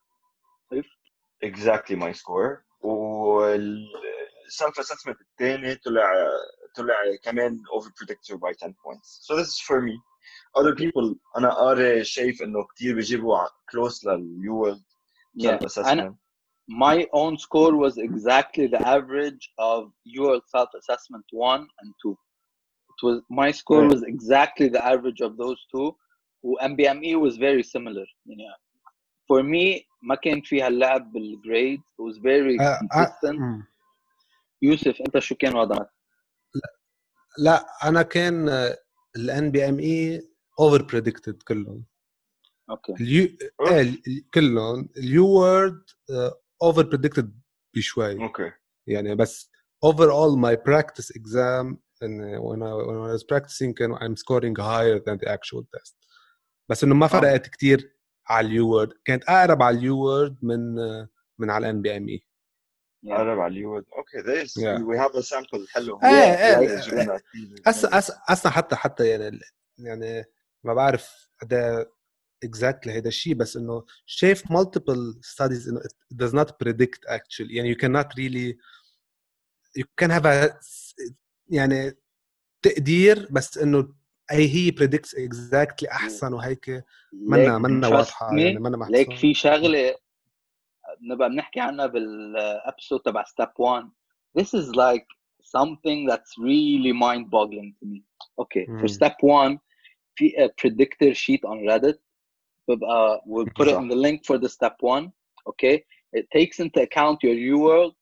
exactly 1.46 1.96
my 1.96 2.14
score. 2.14 2.66
وال 2.82 3.48
self 3.48 4.80
assessment 4.80 5.18
الثاني 5.22 5.76
طلع 5.76 6.14
طلع 6.76 6.96
كمان 7.24 7.62
over 7.78 7.90
predictor 7.90 8.38
by 8.38 8.54
10 8.54 8.76
points. 8.86 9.20
So 9.22 9.36
this 9.36 9.48
is 9.48 9.60
for 9.60 9.82
me. 9.82 10.00
Other 10.60 10.76
people 10.76 11.16
أنا 11.38 11.54
قاري 11.54 12.04
شايف 12.04 12.42
إنه 12.42 12.68
كثير 12.76 12.96
بيجيبوا 12.96 13.46
close 13.46 14.06
لليو 14.06 14.56
وورلد 14.56 14.84
Yeah. 15.35 15.59
self 15.69 15.87
أنا 15.87 16.03
assessment 16.03 16.15
my 16.71 17.07
own 17.13 17.37
score 17.37 17.75
was 17.77 17.99
exactly 17.99 18.67
the 18.67 18.81
average 18.97 19.45
of 19.59 19.83
your 20.05 20.41
self 20.55 20.69
assessment 20.81 21.25
one 21.33 21.63
and 21.81 21.91
two. 22.03 22.17
It 22.93 23.01
was 23.07 23.17
my 23.43 23.51
score 23.51 23.83
Yeah. 23.85 23.95
was 23.95 24.03
exactly 24.15 24.69
the 24.69 24.83
average 24.93 25.21
of 25.21 25.33
those 25.37 25.61
two. 25.73 25.89
و 26.43 26.59
MBME 26.59 27.17
was 27.27 27.37
very 27.37 27.63
similar. 27.63 28.07
يعني 28.27 28.55
for 29.33 29.43
me 29.43 29.85
ما 30.03 30.15
كان 30.15 30.41
فيها 30.41 30.69
اللعب 30.69 31.13
بالجريد 31.13 31.81
it 31.81 32.03
was 32.03 32.17
very 32.19 32.61
آه، 32.61 32.65
آه، 32.65 32.79
consistent. 32.95 33.39
مم. 33.39 33.67
يوسف 34.63 35.01
انت 35.01 35.19
شو 35.19 35.35
كان 35.35 35.57
وضعك؟ 35.57 35.91
لا 37.39 37.67
انا 37.85 38.03
كان 38.03 38.49
الان 39.17 39.51
بي 39.51 39.69
ام 39.69 39.79
اي 39.79 40.23
اوفر 40.61 40.83
بريدكتد 40.83 41.43
كلهم 41.43 41.85
okay. 42.70 42.94
ال 42.94 43.11
U 43.11 43.28
إيه 43.68 43.82
ال- 43.82 44.30
كلهم 44.34 44.90
ال 44.98 45.28
UWorld 45.28 45.84
over 46.62 46.82
predicted 46.84 47.40
بشوي. 47.76 48.24
okay. 48.24 48.52
يعني 48.88 49.16
بس 49.16 49.52
overall 49.84 50.40
my 50.40 50.56
practice 50.56 51.12
exam 51.18 51.82
when 51.96 52.60
I 52.62 52.74
when 52.88 52.96
I 52.98 53.16
was 53.18 53.24
practicing 53.24 53.74
كانوا 53.78 53.98
I'm 54.00 54.16
scoring 54.16 54.56
higher 54.60 55.00
than 55.06 55.18
the 55.18 55.30
actual 55.32 55.64
test. 55.78 55.96
بس 56.70 56.84
إنه 56.84 56.96
ما 56.96 57.08
فرقت 57.08 57.48
كتير 57.48 57.96
على 58.28 58.48
ال 58.48 58.70
UWorld 58.70 58.94
كانت 59.06 59.24
أقرب 59.24 59.62
على 59.62 59.78
ال 59.78 59.98
UWorld 59.98 60.38
من 60.42 60.76
من 61.40 61.50
على 61.50 61.66
ال 61.70 61.82
NBME 61.82 62.22
قرب 63.12 63.40
على 63.40 63.52
اليود 63.54 63.86
أوكي 63.98 64.18
this 64.24 64.50
Yeah. 64.50 64.80
we 64.82 64.98
have 64.98 65.16
a 65.16 65.24
sample 65.26 65.74
حلو. 65.74 66.00
إيه، 66.04 66.10
إيه، 66.60 66.80
جبنا 66.82 67.18
كتير. 67.18 67.62
هسه 67.68 67.90
هسه 67.90 68.22
هسه 68.28 68.50
حتى 68.50 68.76
حتى 68.76 69.08
يعني 69.08 69.40
يعني 69.78 70.24
ما 70.64 70.74
بعرف 70.74 71.30
قد 71.42 71.86
exactly 72.46 72.88
هيدا 72.88 73.08
الشيء 73.08 73.34
بس 73.34 73.58
انه 73.58 73.86
شايف 74.06 74.44
multiple 74.44 75.20
studies 75.36 75.68
انه 75.70 75.80
it 75.80 76.16
does 76.24 76.32
not 76.34 76.50
predict 76.50 77.00
actually 77.10 77.50
يعني 77.52 77.76
you 77.76 77.78
cannot 77.78 78.08
really 78.20 78.58
you 79.80 79.86
can 80.02 80.10
have 80.12 80.26
a 80.26 80.54
يعني 81.50 81.92
تقدير 82.62 83.28
بس 83.32 83.58
انه 83.58 83.94
اي 84.32 84.48
هي 84.50 84.72
predicts 84.72 85.12
exactly 85.12 85.90
احسن 85.92 86.34
وهيك 86.34 86.84
منا 87.14 87.44
ليك 87.44 87.62
منا 87.62 87.88
واضحه 87.88 88.38
يعني 88.38 88.60
منا 88.60 88.86
ليك 88.90 89.08
محسوبه 89.08 89.22
في 89.22 89.34
شغله 89.34 89.96
نبقى 91.02 91.30
بنحكي 91.30 91.60
عنها 91.60 91.86
بالابسود 91.86 93.00
تبع 93.00 93.24
ستيب 93.24 93.50
1 93.60 93.90
this 94.40 94.46
is 94.48 94.68
like 94.76 95.06
something 95.58 96.10
that's 96.10 96.34
really 96.40 96.94
mind 96.94 97.26
boggling 97.30 97.72
to 97.80 97.86
me 97.92 98.00
okay 98.42 98.66
for 98.80 98.88
Mm. 98.88 98.96
step 98.98 99.16
1 99.24 99.60
في 100.16 100.30
a 100.38 100.48
predictor 100.62 101.14
sheet 101.14 101.50
on 101.50 101.58
reddit 101.70 102.05
ببقى 102.69 103.23
we'll 103.27 103.49
put 103.59 103.69
it 103.69 103.77
in 103.77 103.89
the 103.89 103.97
link 103.97 104.25
for 104.27 104.39
the 104.39 104.49
step 104.49 104.77
1 104.81 105.13
okay 105.49 105.85
it 106.13 106.27
takes 106.37 106.61
into 106.61 106.81
account 106.83 107.19
your 107.23 107.35
UWorld 107.35 107.93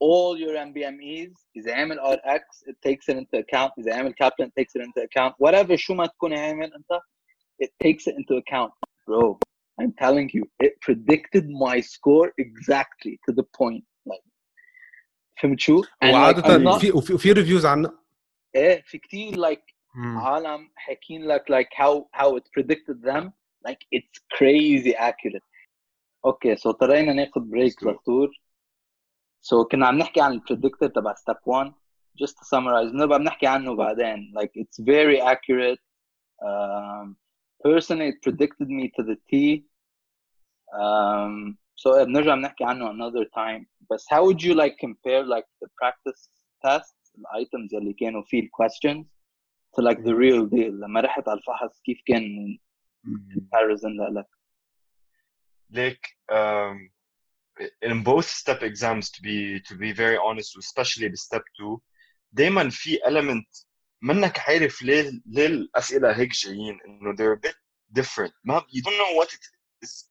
all 0.00 0.36
your 0.38 0.54
MBMEs 0.68 1.32
إذا 1.56 1.74
عامل 1.74 1.98
RX 2.00 2.44
it 2.70 2.76
takes 2.88 3.08
it 3.08 3.16
into 3.16 3.38
account 3.44 3.72
إذا 3.78 3.94
عامل 3.94 4.14
Kaplan 4.22 4.46
it 4.48 4.52
takes 4.58 4.74
it 4.76 4.82
into 4.82 5.00
account 5.02 5.34
whatever 5.38 5.76
شو 5.76 5.94
ما 5.94 6.06
تكون 6.06 6.34
عامل 6.38 6.72
أنت 6.74 7.00
it 7.64 7.70
takes 7.84 8.06
it 8.06 8.14
into 8.14 8.36
account 8.36 8.72
bro 9.06 9.38
I'm 9.80 9.92
telling 10.04 10.28
you 10.34 10.42
it 10.66 10.72
predicted 10.86 11.44
my 11.66 11.80
score 11.80 12.28
exactly 12.38 13.14
to 13.26 13.32
the 13.32 13.44
point 13.60 13.84
like 14.06 14.24
فهمت 15.42 15.60
شو؟ 15.60 15.82
And 15.82 15.86
like, 16.02 16.10
I'm 16.10 16.14
وعاده 16.14 16.58
not- 16.58 16.80
في 16.80 16.90
وفي, 16.92 17.14
وفي 17.14 17.32
ريفيوز 17.32 17.66
عنه 17.66 17.98
ايه 18.56 18.82
في 18.86 18.98
كتير 18.98 19.34
like 19.34 19.62
مم. 19.94 20.18
عالم 20.18 20.70
حاكين 20.76 21.26
لك 21.26 21.44
like 21.52 21.68
how 21.84 22.20
how 22.20 22.36
it 22.36 22.42
predicted 22.58 23.02
them 23.02 23.32
like 23.68 23.82
it's 23.96 24.18
crazy 24.38 24.94
accurate 24.96 25.44
اوكي 26.24 26.56
سو 26.56 26.70
اضطرينا 26.70 27.12
ناخذ 27.12 27.40
بريك 27.40 27.72
Let's 27.72 27.84
go. 27.84 27.88
دكتور 27.90 28.30
سو 29.40 29.64
كنا 29.64 29.86
عم 29.86 29.98
نحكي 29.98 30.20
عن 30.20 30.32
البريدكتور 30.32 30.88
تبع 30.88 31.14
ستيب 31.14 31.36
1 31.46 31.72
just 32.22 32.32
to 32.32 32.44
summarize 32.56 32.92
بنبقى 32.92 33.18
بنحكي 33.18 33.46
عنه 33.46 33.74
بعدين 33.76 34.34
like 34.38 34.50
it's 34.62 34.84
very 34.84 35.20
accurate 35.20 35.80
um, 36.44 37.16
personally 37.66 38.08
it 38.12 38.18
predicted 38.26 38.68
me 38.68 38.88
to 38.96 39.02
the 39.02 39.16
T 39.30 39.62
um, 40.72 41.56
so 41.76 41.94
إيه، 41.94 42.04
بنرجع 42.04 42.34
بنحكي 42.34 42.64
عنه 42.64 42.92
another 42.92 43.24
time 43.24 43.64
بس 43.90 44.06
how 44.14 44.18
would 44.24 44.42
you 44.42 44.54
like 44.54 44.74
compare 44.86 45.24
like 45.24 45.46
the 45.64 45.68
practice 45.82 46.28
tests 46.66 47.12
الايتمز 47.18 47.74
اللي 47.74 47.92
كانوا 47.92 48.22
فيه 48.22 48.40
الكويستشنز 48.42 49.06
to 49.76 49.82
like 49.84 49.98
the 49.98 50.14
real 50.14 50.46
deal 50.50 50.72
لما 50.82 51.00
رحت 51.00 51.28
على 51.28 51.38
الفحص 51.38 51.80
كيف 51.80 51.98
كان 52.06 52.58
comparison 53.07 54.13
لك 54.15 54.27
like 55.73 56.05
um, 56.31 56.89
in 57.81 58.03
both 58.03 58.25
step 58.25 58.61
exams 58.63 59.09
to 59.11 59.21
be 59.21 59.59
to 59.69 59.75
be 59.75 59.91
very 59.93 60.17
honest 60.17 60.57
especially 60.57 61.15
step 61.15 61.43
2 61.59 61.79
دائما 62.31 62.69
في 62.69 62.99
element 63.05 63.65
منك 64.01 64.39
عارف 64.39 64.81
ليه 64.81 65.11
ليه 65.25 65.47
الأسئلة 65.47 66.11
هيك 66.17 66.31
جايين؟ 66.31 66.79
إنه 66.87 67.15
they're 67.15 67.37
a 67.39 67.49
bit 67.49 67.55
different. 67.99 68.33
ما 68.43 68.59
you 68.59 68.81
don't 68.81 68.97
know 68.97 69.21
what 69.21 69.33
it 69.33 69.41
is. 69.85 70.09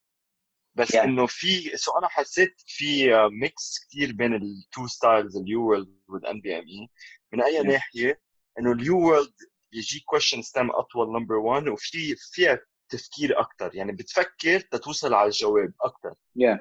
بس 0.75 0.93
Yeah. 0.93 0.97
إنه 1.05 1.27
في 1.27 1.77
so 1.77 1.93
أنا 1.99 2.09
حسيت 2.09 2.55
في 2.67 3.11
mix 3.33 3.87
كثير 3.89 4.13
بين 4.13 4.35
ال 4.35 4.48
two 4.48 4.87
styles 4.87 5.37
ال 5.37 5.61
UWorld 5.67 6.01
وال 6.09 6.41
NBME 6.41 6.89
من 7.33 7.43
أي 7.43 7.63
Yeah. 7.63 7.67
ناحية؟ 7.67 8.21
إنه 8.59 8.73
ال 8.73 8.99
UWorld 8.99 9.35
بيجي 9.73 10.05
question 10.15 10.39
stem 10.39 10.75
أطول 10.79 11.13
نمبر 11.21 11.35
1 11.37 11.69
وفي 11.69 12.17
فيها 12.17 12.61
تفكير 12.93 13.41
أكثر 13.41 13.75
يعني 13.75 13.93
بتفكر 13.93 14.61
تتوصل 14.61 15.15
على 15.15 15.27
الجواب 15.27 15.73
أكثر 15.85 16.15
yeah 16.39 16.59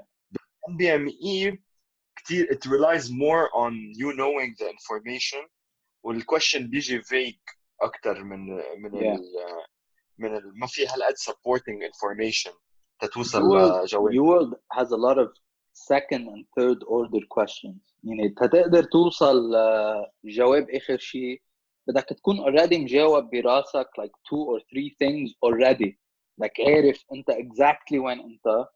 NBME 0.69 1.57
كتير 2.15 2.45
it 2.51 2.65
relies 2.65 3.05
more 3.09 3.49
on 3.53 3.73
you 4.01 4.13
knowing 4.13 4.55
the 4.59 4.69
information 4.69 5.49
والquestion 6.07 6.61
بيجي 6.61 7.01
vague 7.01 7.55
أكتر 7.81 8.23
من 8.23 8.39
من 8.77 8.91
Yeah. 8.91 9.03
ال 9.03 9.21
من 10.17 10.35
ال 10.35 10.59
ما 10.59 10.67
في 10.67 10.87
هالقد 10.87 11.13
supporting 11.17 11.87
information 11.91 12.51
تتوصل 13.01 13.39
لجواب 13.83 14.11
your 14.13 14.23
world 14.23 14.53
has 14.73 14.87
a 14.91 14.97
lot 14.97 15.17
of 15.17 15.29
second 15.73 16.23
and 16.27 16.45
third 16.59 16.79
order 16.87 17.25
questions 17.37 17.93
يعني 18.03 18.29
تقدر 18.29 18.83
توصل 18.83 19.51
جواب 20.25 20.69
اخر 20.69 20.97
شيء 20.97 21.41
بدك 21.87 22.03
تكون 22.03 22.37
already 22.37 22.73
مجاوب 22.73 23.29
براسك 23.29 23.87
like 24.01 24.11
two 24.29 24.43
or 24.53 24.59
three 24.59 24.89
things 25.03 25.31
already 25.45 25.97
like 26.42 26.66
عارف 26.66 27.04
انت 27.12 27.30
exactly 27.30 27.98
when 27.98 28.24
انت 28.24 28.66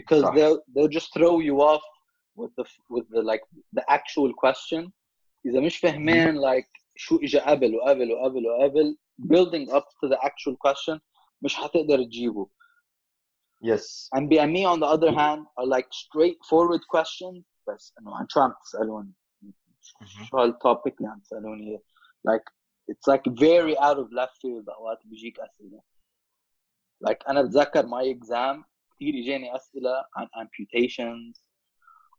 because 0.00 0.22
صح. 0.22 0.34
they'll 0.34 0.60
they'll 0.74 1.00
just 1.00 1.12
throw 1.12 1.40
you 1.40 1.60
off 1.60 1.82
with 2.36 2.52
the 2.58 2.64
with 2.90 3.06
the 3.10 3.22
like 3.22 3.44
the 3.72 3.84
actual 3.88 4.32
question 4.34 4.90
اذا 5.46 5.60
مش 5.60 5.76
فاهمان 5.76 6.40
like 6.40 6.80
شو 6.96 7.16
اجى 7.16 7.38
قبل 7.38 7.76
وقبل 7.76 8.12
وقبل 8.12 8.46
وقبل 8.46 8.98
building 9.20 9.70
up 9.70 9.84
to 9.84 10.08
the 10.08 10.18
actual 10.22 10.56
question 10.66 11.00
مش 11.42 11.54
حتقدر 11.54 12.04
تجيبه 12.04 12.50
yes 13.64 14.08
and 14.16 14.28
BME 14.30 14.64
on 14.72 14.80
the 14.80 14.86
other 14.86 15.12
hand 15.12 15.46
are 15.58 15.66
like 15.66 15.88
straightforward 15.92 16.82
questions 16.96 17.44
بس 17.68 17.94
انه 18.00 18.16
عن 18.16 18.26
شو 18.28 18.40
عم 18.40 18.54
تسالوني 18.64 19.12
شو 20.30 20.38
هالتوبيك 20.38 20.98
اللي 20.98 21.08
عم 21.08 21.20
تسالوني 21.20 21.70
إياه. 21.70 21.82
like 22.28 22.44
it's 22.90 23.06
like 23.12 23.24
very 23.32 23.76
out 23.78 23.98
of 23.98 24.12
left 24.12 24.36
field 24.42 24.68
اوقات 24.68 25.06
بيجيك 25.06 25.40
اسئله 25.40 25.82
Like 27.07 27.29
أنا 27.29 27.41
بتذكر 27.41 27.83
my 27.83 28.15
exam 28.17 28.63
كثير 28.95 29.13
إجاني 29.23 29.55
أسئلة 29.55 30.05
عن 30.15 30.25
amputations 30.45 31.41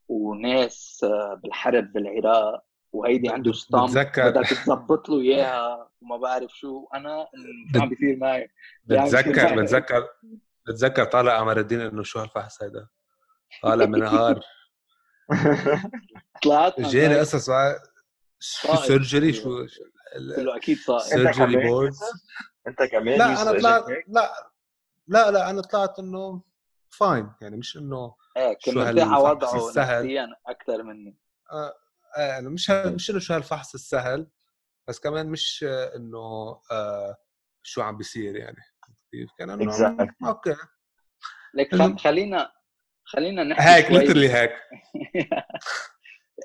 وناس 0.09 1.01
آه، 1.05 1.41
بالحرب 1.43 1.93
بالعراق 1.93 2.65
وهيدي 2.93 3.29
عنده 3.29 3.53
ستامب 3.53 3.89
بتذكر- 3.91 4.31
بدك 4.31 4.49
تظبط 4.49 5.09
له 5.09 5.21
إياها 5.21 5.91
وما 6.01 6.17
بعرف 6.17 6.51
شو. 6.51 6.87
أنا 6.95 7.27
شو 7.75 7.81
عم 7.83 7.89
بيصير 7.89 8.17
معي. 8.17 8.49
يعني 8.91 9.09
بتذكر 9.11 9.63
بتذكر. 9.63 10.09
بتذكر 10.69 11.05
طالع 11.05 11.39
قمر 11.41 11.59
الدين 11.61 11.81
إنه 11.81 12.03
شو 12.03 12.19
هالفحص 12.19 12.63
هيدا 12.63 12.89
طالع 13.63 13.87
من 13.87 13.99
نهار 14.05 14.41
طلعت 16.43 16.79
إجاني 16.81 17.19
قصص 17.19 17.51
شو. 18.41 18.77
surgery 18.77 19.33
شو؟ 19.33 19.59
قلت 20.15 20.39
له 20.39 20.57
أكيد 20.57 20.77
صعب 20.79 21.31
كمان 21.31 21.53
boards. 21.53 21.85
يوسف؟ 21.85 22.13
أنت 22.69 22.83
كمان 22.83 23.19
لا 23.19 23.43
أنا 23.43 23.53
طلعت؟ 23.59 23.85
لا. 24.09 24.31
لا 25.09 25.31
لا 25.31 25.51
أنا 25.51 25.63
طلعت 25.63 25.99
إنه 25.99 26.43
fine 26.89 27.33
يعني 27.41 27.57
مش 27.57 27.77
إنه 27.77 28.15
إيه 28.37 28.57
شو 28.61 28.73
كان 28.73 28.95
مرتاح 28.95 29.19
وضعه 29.19 29.57
السهل؟ 29.69 30.03
نفسيا 30.05 30.29
أكثر 30.47 30.83
مني 30.83 31.17
آه 31.53 31.75
آه 32.19 32.41
مش 32.41 32.71
مش 32.71 33.11
إنه 33.11 33.19
شو 33.19 33.35
هالفحص 33.35 33.75
السهل 33.75 34.27
بس 34.89 35.01
كمان 35.01 35.27
مش 35.29 35.65
إنه 35.97 36.61
آه 36.73 37.17
شو 37.63 37.83
عم 37.83 37.97
بيصير 37.97 38.37
يعني 38.37 38.57
كيف 39.13 39.31
كان 39.39 39.51
إنه 39.51 39.73
Exactly. 39.73 40.27
okay 40.27 40.57
لك. 41.55 42.01
خلينا 42.01 42.53
خلينا 43.05 43.45
نحكي 43.45 43.63
هيك 43.63 43.91
literally 43.91 44.29
هيك 44.33 44.53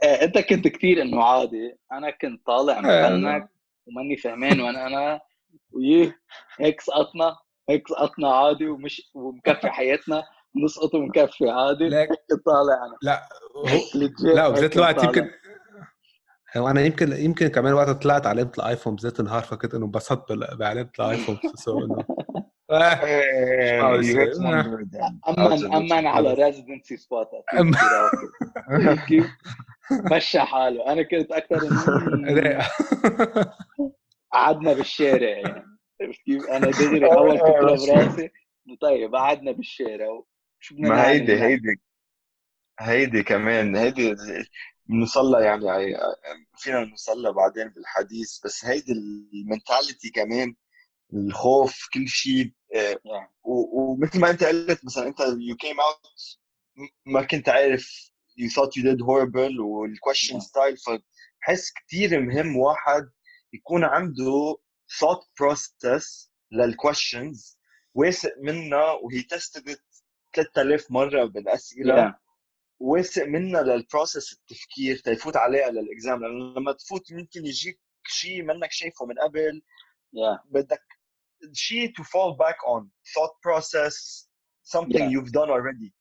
إيه، 0.04 0.24
أنت 0.24 0.38
كنت 0.38 0.68
كثير 0.68 1.02
إنه 1.02 1.24
عادي 1.24 1.78
أنا 1.92 2.12
كنت 2.12 2.46
طالع 2.46 2.80
إيه، 2.80 3.10
مفنك 3.10 3.50
وماني 3.88 4.18
فهمان 4.18 4.62
وين 4.62 4.76
أنا 4.76 5.22
ويه 5.72 6.20
هيك 6.60 6.82
سقطنا 6.82 7.38
هيك 7.70 7.88
سقطنا 7.88 8.34
عادي 8.36 8.68
ومش 8.68 9.12
ومكفي 9.14 9.70
حياتنا 9.78 10.24
نسقط 10.66 10.96
ومكفي 10.96 11.50
عادي 11.50 11.90
لك 11.90 12.08
كنت 12.10 12.46
طالع 12.46 12.86
أنا 12.86 12.98
لا 13.02 13.22
legit 13.96 14.36
لا 14.36 14.46
هيك 14.46 14.52
وبذات 14.52 14.76
الوقت. 14.76 15.04
يمكن 15.04 15.30
هو 16.58 16.68
أنا 16.68 16.82
يمكن 16.82 17.12
يمكن 17.12 17.48
كمان 17.48 17.74
وقت 17.74 17.90
طلعت 17.90 18.28
علامه 18.28 18.52
ال 18.58 18.65
IFOM 18.65 18.96
بذات 18.96 19.20
النهار 19.20 19.42
فكنت 19.44 19.74
إنه 19.74 19.86
انبسطت 19.86 20.32
بعلامه 20.32 20.90
ال 21.00 21.08
IFOM 21.08 21.40
so 21.56 21.80
إنه. 21.80 22.06
آه، 22.72 23.04
إيه، 23.04 24.00
أنا 26.00 26.10
على 26.10 26.34
residency 26.34 26.98
spot 27.04 27.28
مشى 30.12 30.40
حاله. 30.40 30.92
أنا 30.92 31.04
كنت 31.04 31.32
أكثر. 31.32 31.60
قعدنا 34.34 34.74
بالشارع 34.74 35.30
يعني. 35.30 35.71
كيف 36.26 36.46
أنا 36.46 36.72
دغري 36.72 37.06
اول 37.06 37.38
فكره 37.38 37.62
براسي 37.62 38.30
إنه 38.68 38.78
طيب 38.82 39.16
قعدنا 39.16 39.52
بالشارع 39.52 40.24
شو 40.60 40.76
بدنا 40.76 40.90
ما 40.90 41.10
هيدي؟ 41.10 41.34
هيدي 41.42 41.82
هيدي 42.80 43.24
كمان 43.24 43.76
هيدي 43.76 44.16
بنوصلها 44.86 45.42
يعني 45.42 45.98
فينا 46.58 46.86
نوصلها 46.86 47.32
بعدين 47.32 47.70
بالحديث 47.70 48.40
بس 48.46 48.66
هيدي 48.66 48.92
ال 49.34 49.41
mentality 49.41 50.10
كمان 50.10 50.56
الخوف 51.14 51.88
كل 51.94 52.08
شيء 52.08 52.54
آه، 52.76 53.00
ومثل 53.44 54.20
ما 54.20 54.30
أنت 54.30 54.44
قلت 54.44 54.86
مثلا 54.86 55.08
أنت 55.08 55.20
you 55.20 55.56
came 55.56 55.80
out 55.80 56.40
ما 57.06 57.24
كنت 57.24 57.50
عارف 57.50 58.12
you 58.40 58.50
thought 58.50 58.72
you 58.78 58.84
did 58.84 59.02
horrible 59.02 59.60
وال 59.60 59.76
question 59.76 60.40
style 60.40 60.78
فبحس 60.78 61.74
كثير 61.74 62.22
مهم 62.22 62.58
واحد 62.58 63.10
يكون 63.54 63.84
عنده 63.84 64.58
thought 65.00 65.24
process 65.36 66.32
لل 66.52 66.71
questions 66.71 67.60
واثق 67.94 68.32
منها 68.38 68.92
وهي 68.92 69.22
tested 69.22 69.84
3000 70.34 70.92
مره 70.92 71.26
بالاسئله 71.26 72.12
yeah. 72.12 72.14
واثق 72.80 73.26
منها 73.26 73.62
لل 73.62 73.78
process 73.78 74.34
التفكير 74.34 74.98
تيفوت 74.98 75.38
عليها 75.38 75.70
لل 75.70 75.87
exam 75.87 76.22
لأنه 76.22 76.54
لما 76.54 76.72
تفوت 76.72 77.14
ممكن 77.14 77.46
يجيك 77.46 77.80
شيء 78.08 78.44
منك 78.44 78.72
شايفه 78.72 79.06
من 79.06 79.16
قبل 79.20 79.62
yeah. 80.16 80.40
بدك 80.46 80.84
شيء 81.54 81.90
to 81.90 82.04
fall 82.04 82.36
back 82.38 82.58
on 82.68 82.84
thought 83.14 83.36
process 83.42 84.28
something 84.64 85.04
yeah. 85.04 85.14
you've 85.14 85.32
done 85.32 85.50
already 85.50 85.94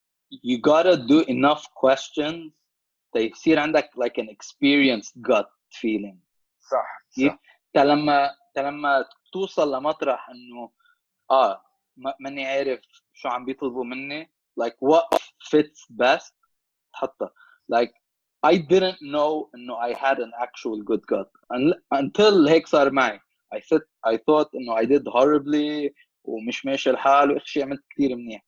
you 0.43 0.59
gotta 0.61 0.97
do 0.97 1.21
enough 1.29 1.65
questions 1.75 2.53
تيصير 3.13 3.59
عندك 3.59 3.91
like 3.97 4.23
an 4.23 4.29
experienced 4.29 5.23
gut 5.23 5.49
feeling 5.81 6.19
صح 6.71 7.05
صح 7.11 7.50
لما 7.77 8.35
لما 8.57 9.05
توصل 9.33 9.75
لمطرح 9.75 10.31
انه 10.31 10.71
آه 11.31 11.63
ماني 12.21 12.47
عارف 12.47 12.81
شو 13.15 13.29
عم 13.29 13.45
بيطلبوا 13.45 13.85
مني 13.85 14.31
like 14.61 14.75
what 14.89 15.19
fits 15.51 15.87
best 16.03 16.35
تحطها 16.93 17.33
like 17.75 17.93
I 18.47 18.57
didn't 18.57 19.01
know 19.03 19.51
انه 19.55 19.77
I 19.81 19.93
had 19.95 20.19
an 20.19 20.33
actual 20.43 20.83
good 20.83 21.03
gut 21.13 21.31
until 21.95 22.49
هيك 22.49 22.67
صار 22.67 22.91
معي 22.91 23.21
I 23.55 23.59
thought 23.59 23.87
I 24.07 24.17
thought 24.17 24.55
انه 24.55 24.77
I 24.77 24.85
did 24.85 25.09
horribly 25.09 25.95
ومش 26.25 26.67
ماشي 26.67 26.91
الحال 26.91 27.31
واخر 27.33 27.45
شيء 27.47 27.65
عملت 27.65 27.85
كثير 27.91 28.17
منيح 28.17 28.45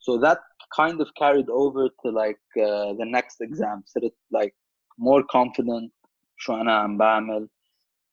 so 0.00 0.18
that 0.18 0.38
kind 0.80 1.00
of 1.00 1.08
carried 1.22 1.48
over 1.50 1.88
to 2.02 2.10
like 2.10 2.44
uh, 2.58 2.92
the 3.00 3.04
next 3.04 3.40
exam 3.40 3.82
صرت 3.84 4.14
like 4.34 4.54
more 4.98 5.22
confident 5.22 5.90
شو 6.36 6.54
أنا 6.54 6.78
عم 6.78 6.98
بعمل 6.98 7.48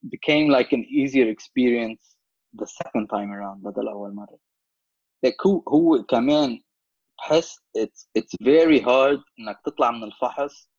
became 0.09 0.49
like 0.49 0.73
an 0.73 0.85
easier 0.85 1.29
experience 1.37 2.17
the 2.61 2.67
second 2.67 3.09
time 3.09 3.31
around 3.33 3.63
بدل 3.63 3.89
اول 3.89 4.15
مره 4.15 4.39
like 5.27 5.47
هو 5.47 5.63
هو 5.69 6.03
كمان 6.03 6.63
تحس 7.19 7.59
it's 7.79 8.09
it's 8.19 8.37
very 8.43 8.81
hard 8.81 9.21
انك 9.39 9.61
تطلع 9.65 9.91
من 9.91 10.05
الفحص 10.05 10.71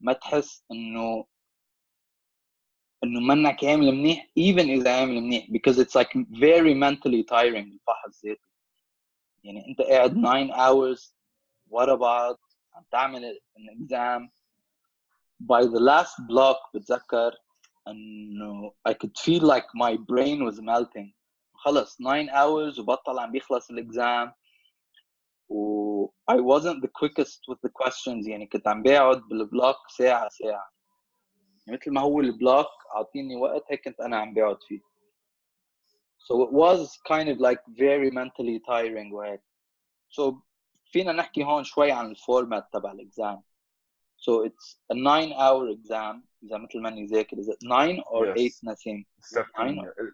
ما 0.00 0.12
تحس 0.12 0.64
انه 0.72 1.26
انه 3.04 3.20
منك 3.20 3.64
عامل 3.64 3.92
منيح 3.92 4.30
even 4.40 4.68
اذا 4.68 5.00
عامل 5.00 5.20
منيح 5.20 5.46
because 5.46 5.78
it's 5.78 5.94
like 5.94 6.12
very 6.30 6.74
mentally 6.74 7.22
tiring 7.22 7.72
الفحص 7.72 8.24
ذاته 8.24 8.48
يعني 9.44 9.68
انت 9.68 9.80
قاعد 9.80 10.14
9 10.14 10.52
hours 10.52 11.14
ورا 11.66 11.94
بعض 11.94 12.38
عم 12.74 12.84
تعمل 12.90 13.40
an 13.58 13.78
exam 13.78 14.28
by 15.42 15.64
the 15.66 15.80
last 15.80 16.16
block 16.28 16.70
بتذكر 16.74 17.32
انه 17.91 18.73
I 18.89 18.93
could 18.93 19.17
feel 19.17 19.43
like 19.43 19.67
my 19.75 19.95
brain 19.95 20.43
was 20.45 20.59
melting. 20.61 21.13
خلص 21.53 21.97
9 21.97 22.29
hours 22.29 22.79
وبطل 22.79 23.19
عم 23.19 23.31
بيخلص 23.31 23.69
ال 23.69 23.82
exam 23.82 24.33
و 25.49 26.07
I 26.31 26.35
wasn't 26.35 26.81
the 26.81 26.91
quickest 27.01 27.39
with 27.49 27.59
the 27.65 27.71
questions 27.83 28.27
يعني 28.27 28.47
كنت 28.47 28.67
عم 28.67 28.83
بقعد 28.83 29.21
بال 29.21 29.37
block 29.37 29.77
ساعة 29.97 30.29
ساعة. 30.29 30.71
يعني 31.67 31.79
مثل 31.79 31.91
ما 31.91 32.01
هو 32.01 32.19
ال 32.19 32.27
block 32.27 32.67
أعطيني 32.95 33.35
وقت 33.35 33.63
هيك 33.69 33.85
كنت 33.85 33.99
أنا 33.99 34.17
عم 34.17 34.33
بقعد 34.33 34.63
فيه. 34.67 34.79
So 36.19 36.43
it 36.43 36.51
was 36.51 36.99
kind 37.13 37.29
of 37.29 37.39
like 37.39 37.61
very 37.67 38.11
mentally 38.11 38.59
tiring 38.59 39.13
وهيك. 39.13 39.41
So 40.09 40.33
فينا 40.91 41.11
نحكي 41.11 41.43
هون 41.43 41.63
شوي 41.63 41.91
عن 41.91 42.11
ال 42.11 42.19
format 42.19 42.67
تبع 42.73 42.91
ال 42.91 43.01
exam 43.01 43.43
so 44.17 44.43
it's 44.43 44.77
a 44.89 44.95
nine 44.95 45.31
hour 45.33 45.69
exam. 45.69 46.23
اذا 46.47 46.57
مثل 46.57 46.79
ماني 46.79 47.05
ذاكر 47.05 47.37
is 47.37 47.47
it 47.47 47.57
nine 47.63 48.01
or 48.07 48.25
yes. 48.25 48.37
eight 48.37 48.63
نسيت 48.63 49.05
step 49.21 49.45
nine 49.59 49.79
or... 49.79 50.13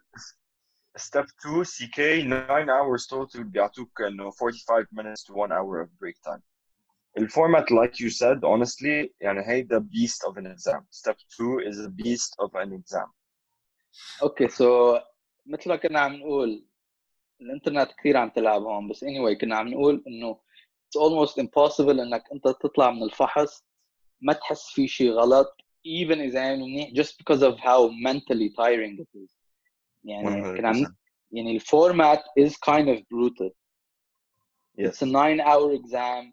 step 0.98 1.26
2 1.42 1.64
CK 1.64 2.24
9 2.24 2.70
hours 2.70 3.08
total 3.08 3.42
بيعطوك 3.42 4.02
انه 4.02 4.32
45 4.32 4.88
minutes 4.94 5.24
to 5.24 5.34
1 5.34 5.52
hour 5.52 5.84
of 5.84 5.90
break 6.00 6.32
time 6.32 6.42
ال 7.18 7.25
format 7.25 7.66
like 7.72 8.00
you 8.00 8.10
said 8.10 8.40
honestly 8.44 9.10
يعني 9.22 9.48
هيدا 9.48 9.80
beast 9.80 10.30
of 10.30 10.38
an 10.38 10.46
exam 10.46 10.84
step 10.92 11.18
2 11.40 11.60
is 11.70 11.80
a 11.80 11.90
beast 11.90 12.36
of 12.46 12.52
an 12.56 12.74
exam 12.74 13.10
okay 14.24 14.48
okay, 14.48 14.52
so 14.52 15.02
مثل 15.46 15.70
ما 15.70 15.76
كنا 15.76 16.00
عم 16.00 16.14
نقول 16.14 16.66
الانترنت 17.42 17.92
كثير 18.00 18.18
عم 18.18 18.30
تلعب 18.30 18.62
هون 18.62 18.88
بس 18.88 19.06
anyway 19.06 19.38
كنا 19.42 19.56
عم 19.56 19.68
نقول 19.68 20.04
انه 20.08 20.40
it's 20.86 21.00
almost 21.00 21.34
impossible 21.34 22.00
انك 22.00 22.24
انت 22.34 22.48
تطلع 22.48 22.92
من 22.92 23.04
الفحص 23.04 23.66
ما 24.22 24.34
تحس 24.34 24.70
في 24.74 24.88
شيء 24.88 25.12
غلط 25.12 25.58
even 25.85 26.19
اذا 26.21 26.41
يعني 26.41 26.63
منيح 26.63 26.91
just 26.91 27.15
because 27.19 27.43
of 27.43 27.59
how 27.59 27.89
mentally 27.89 28.51
tiring 28.51 28.99
it 28.99 29.19
is 29.19 29.39
يعني 30.05 30.57
كنا 30.57 30.69
عم 30.69 30.97
يعني 31.33 31.57
الفورمات 31.57 32.23
is 32.41 32.53
kind 32.53 32.89
of 32.89 32.99
brutal 33.09 33.51
yes. 34.79 34.89
it's 34.89 35.03
a 35.03 35.07
nine 35.07 35.41
hour 35.41 35.73
exam 35.73 36.33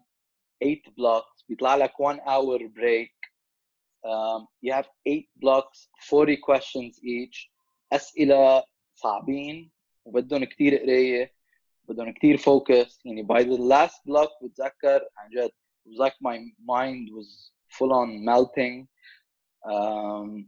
eight 0.64 0.84
blocks 0.96 1.44
بيطلع 1.48 1.76
لك 1.76 1.92
one 1.92 2.18
hour 2.20 2.58
break 2.58 3.12
um, 4.04 4.46
you 4.62 4.72
have 4.72 4.88
eight 5.06 5.28
blocks 5.36 5.88
40 6.12 6.36
questions 6.36 6.98
each 7.02 7.50
اسئله 7.92 8.64
صعبين 8.94 9.70
وبدهم 10.04 10.44
كثير 10.44 10.76
قرايه 10.76 11.32
بدهم 11.88 12.12
كثير 12.12 12.38
focus 12.38 13.00
يعني 13.04 13.22
by 13.22 13.42
the 13.42 13.58
last 13.58 14.00
block 14.08 14.44
بتذكر 14.44 15.08
عن 15.16 15.30
جد 15.30 15.50
it 15.50 15.90
was 15.90 15.98
like 15.98 16.14
my 16.20 16.38
mind 16.60 17.10
was 17.12 17.52
full 17.68 17.92
on 17.92 18.24
melting 18.24 18.86
um, 19.70 20.46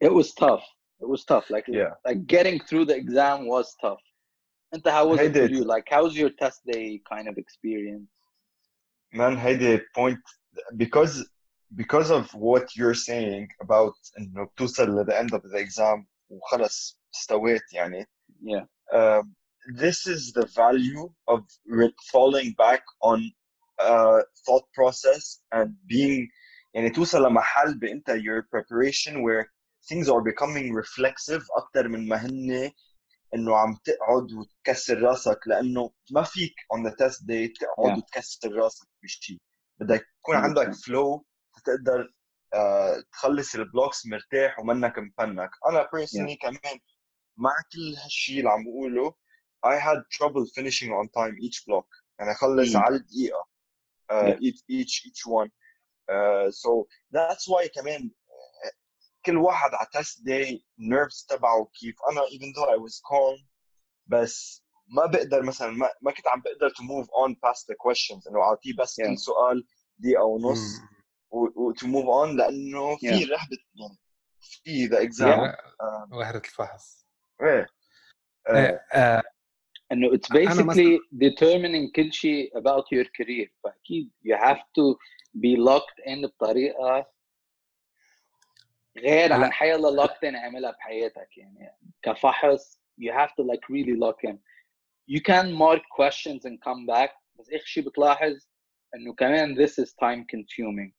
it 0.00 0.12
was 0.12 0.32
tough 0.34 0.64
it 1.00 1.08
was 1.08 1.24
tough 1.24 1.50
like 1.50 1.64
yeah. 1.68 1.90
like 2.04 2.26
getting 2.26 2.58
through 2.60 2.84
the 2.84 2.96
exam 2.96 3.46
was 3.46 3.74
tough 3.80 4.00
and 4.72 4.82
how 4.84 5.06
was 5.08 5.20
it 5.20 5.32
for 5.32 5.46
you 5.46 5.64
like 5.64 5.86
how's 5.90 6.16
your 6.16 6.30
test 6.30 6.60
day 6.66 7.00
kind 7.08 7.28
of 7.28 7.36
experience 7.38 8.08
man 9.12 9.36
هيدي 9.36 9.80
point 9.94 10.18
because 10.76 11.28
because 11.76 12.10
of 12.10 12.32
what 12.34 12.76
you're 12.76 12.94
saying 12.94 13.48
about 13.62 13.94
انه 14.18 14.44
بتوصل 14.44 14.86
to 14.86 15.04
the 15.04 15.18
end 15.18 15.32
of 15.34 15.42
the 15.42 15.58
exam 15.58 16.06
وخلص 16.30 16.98
استويت 17.14 17.72
يعني 17.72 18.06
yeah 18.42 18.64
um, 18.92 19.34
this 19.76 20.06
is 20.06 20.32
the 20.32 20.46
value 20.46 21.10
of 21.28 21.40
falling 22.12 22.54
back 22.58 22.82
on 23.02 23.30
uh, 23.78 24.20
thought 24.46 24.64
process 24.74 25.40
and 25.52 25.74
being 25.86 26.28
يعني 26.75 26.89
توصل 26.89 27.23
لمحل 27.23 27.79
بأنت 27.79 28.11
your 28.11 28.41
preparation 28.55 29.13
where 29.13 29.45
things 29.89 30.07
are 30.09 30.21
becoming 30.21 30.73
reflexive 30.73 31.43
أكثر 31.57 31.87
من 31.87 32.07
ما 32.07 32.25
هن 32.25 32.71
إنه 33.35 33.55
عم 33.57 33.75
تقعد 33.83 34.33
وتكسر 34.33 35.01
راسك 35.01 35.39
لأنه 35.47 35.91
ما 36.11 36.23
فيك 36.23 36.53
on 36.73 36.89
the 36.89 36.91
test 36.91 37.21
day 37.21 37.59
تقعد 37.59 37.95
yeah. 37.95 37.97
وتكسر 37.97 38.51
راسك 38.51 38.87
بشيء 39.03 39.37
بدك 39.79 40.07
يكون 40.19 40.35
عندك 40.35 40.73
فلو 40.73 41.25
تقدر 41.65 42.13
uh, 42.55 43.03
تخلص 43.11 43.55
البلوكس 43.55 44.05
مرتاح 44.05 44.59
ومنك 44.59 44.99
مفنك 44.99 45.49
أنا 45.69 45.83
personally 45.83 46.35
yeah. 46.35 46.41
كمان 46.41 46.79
مع 47.37 47.51
كل 47.71 47.95
هالشيء 48.03 48.39
اللي 48.39 48.49
عم 48.49 48.63
بقوله 48.63 49.15
I 49.65 49.79
had 49.79 49.99
trouble 50.17 50.45
finishing 50.57 50.91
on 50.91 51.07
time 51.07 51.35
each 51.45 51.63
block 51.67 52.03
يعني 52.19 52.31
أخلص 52.31 52.73
mm. 52.73 52.75
على 52.75 52.95
الدقيقة 52.95 53.47
uh, 54.11 54.25
yeah. 54.25 54.37
each 54.39 54.61
each 54.69 55.05
each 55.07 55.25
one 55.25 55.49
uh, 56.11 56.51
so 56.51 56.87
that's 57.11 57.47
why 57.47 57.67
كمان 57.75 58.11
كل 59.25 59.37
واحد 59.37 59.69
على 59.73 59.87
test 59.93 60.25
day 60.25 60.65
nerves 60.79 61.25
تبعه 61.29 61.69
كيف. 61.79 61.95
أنا 62.11 62.21
even 62.21 62.53
though 62.55 62.69
I 62.69 62.77
was 62.77 62.99
calm 62.99 63.45
بس 64.07 64.65
ما 64.87 65.05
بقدر 65.05 65.43
مثلا 65.43 65.71
ما, 65.71 65.89
ما 66.01 66.11
كنت 66.11 66.27
عم 66.27 66.41
بقدر 66.41 66.69
to 66.69 66.81
move 66.83 67.07
on 67.07 67.35
past 67.35 67.61
the 67.61 67.75
questions. 67.75 68.27
إنه 68.29 68.41
اعطيه 68.41 68.75
بس 68.79 69.01
yeah. 69.01 69.05
كل 69.05 69.17
سؤال 69.17 69.65
دقيقة 69.97 70.23
ونص 70.23 70.59
و, 71.31 71.73
to 71.73 71.85
move 71.85 72.07
on 72.23 72.37
لأنه 72.37 72.97
في 72.97 73.07
yeah. 73.07 73.29
رهبة 73.29 73.57
يعني 73.75 73.97
في 74.39 74.85
the 74.85 75.01
exam 75.01 75.55
وهره 76.11 76.37
الفحص. 76.37 77.07
إيه. 77.41 77.67
إنه 79.91 80.09
it's 80.09 80.29
basically 80.29 80.99
determining 81.13 81.91
كل 81.95 82.13
شيء 82.13 82.51
about 82.59 82.85
your 82.93 83.05
career. 83.05 83.49
فأكيد 83.63 84.11
you 84.27 84.37
have 84.37 84.59
to 84.59 84.97
be 85.35 85.55
locked 85.57 85.99
in 86.07 86.25
بطريقه 86.25 87.07
غير 88.97 89.33
عن 89.33 89.51
حي 89.51 89.75
الله 89.75 89.95
لوكت 89.95 90.23
ان 90.23 90.35
عملها 90.35 90.71
بحياتك 90.71 91.37
يعني 91.37 91.71
كفحص 92.01 92.79
you 93.01 93.11
have 93.11 93.29
to 93.29 93.43
like 93.43 93.63
really 93.69 93.95
lock 93.95 94.29
in 94.29 94.37
you 95.07 95.21
can 95.21 95.51
mark 95.51 95.81
questions 95.89 96.45
and 96.45 96.59
come 96.61 96.85
back 96.85 97.11
بس 97.39 97.49
اخر 97.49 97.65
شيء 97.65 97.83
بتلاحظ 97.83 98.33
انه 98.95 99.13
كمان 99.13 99.55
this 99.55 99.71
is 99.71 99.89
time 99.89 100.23
consuming 100.35 100.91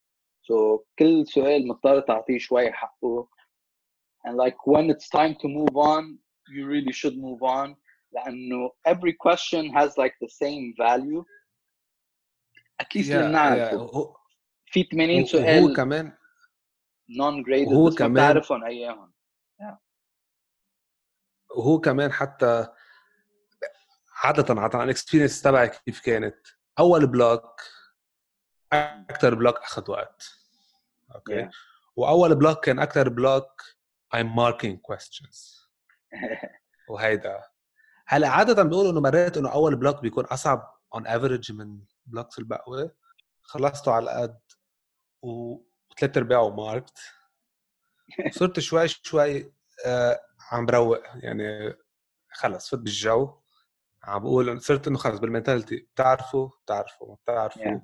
so 0.43 0.84
كل 0.99 1.26
سؤال 1.26 1.68
مضطر 1.68 2.01
تعطيه 2.01 2.39
شوي 2.39 2.72
حقه 2.72 3.28
and 4.26 4.37
like 4.37 4.57
when 4.66 4.91
it's 4.91 5.09
time 5.09 5.34
to 5.34 5.49
move 5.49 5.76
on 5.76 6.18
you 6.49 6.66
really 6.66 6.93
should 6.93 7.16
move 7.16 7.43
on 7.43 7.76
لأنه 8.12 8.70
every 8.89 9.12
question 9.12 9.70
has 9.70 9.91
like 9.99 10.14
the 10.24 10.28
same 10.28 10.74
value 10.78 11.24
at 12.82 12.95
least 12.95 13.09
Yeah, 13.09 13.14
اللي 13.14 13.70
yeah. 13.70 14.26
هو- 14.79 14.83
في 14.83 14.89
80 14.91 15.16
وهو 15.18 15.27
سؤال 15.27 15.77
كمان. 15.77 16.12
non 17.11 17.45
graded 17.47 17.68
وهو 17.72 17.87
بس 17.87 17.93
ما 17.93 17.99
كمان- 17.99 18.12
بتعرفهم 18.33 18.64
اياهم 18.64 19.12
وهو 21.57 21.81
كمان 21.81 22.12
حتى 22.12 22.66
عادة 24.24 24.61
عادة 24.61 24.79
عن 24.79 24.85
الاكسبيرينس 24.85 25.43
تبعي 25.43 25.68
كيف 25.68 26.01
كانت. 26.01 26.37
أول 26.79 27.07
block 27.07 27.61
أكثر 28.72 29.35
block 29.35 29.57
أخذ 29.59 29.91
وقت. 29.91 30.31
okay 31.14 31.45
Yeah. 31.47 31.51
وأول 31.97 32.35
block 32.35 32.64
كان 32.64 32.79
أكثر 32.79 33.09
block 33.09 33.62
I'm 34.16 34.27
marking 34.37 34.77
questions. 34.93 35.66
وهيدا. 36.91 37.43
هلأ 38.07 38.29
عادة 38.29 38.62
بيقولوا 38.62 38.91
إنه 38.93 39.01
مرات 39.01 39.37
إنه 39.37 39.53
أول 39.53 39.77
block 39.77 40.01
بيكون 40.01 40.24
أصعب 40.24 40.74
on 40.97 41.01
average 41.03 41.51
من 41.51 41.81
blocks 42.07 42.39
البقوا. 42.39 42.95
خلصته 43.43 43.93
على 43.93 44.11
قد. 44.11 44.41
وثلاث 45.27 46.16
ارباعه 46.16 46.51
marked 46.51 46.99
صرت 48.31 48.61
شوي 48.61 48.89
شوي 48.89 49.53
آه 49.87 50.20
عم 50.53 50.66
بروق 50.66 50.99
يعني 51.14 51.74
خلص 52.33 52.68
فت 52.68 52.79
بالجو 52.79 53.35
عم 54.05 54.22
بقول 54.22 54.62
صرت 54.62 54.89
إنه 54.89 54.99
خلص 54.99 55.18
بال 55.18 55.29
mentality 55.29 55.77
بتعرفوا؟ 55.77 56.49
بتعرفوا 56.64 57.09
ما 57.09 57.14
بتعرفوا. 57.14 57.62
Yeah. 57.62 57.81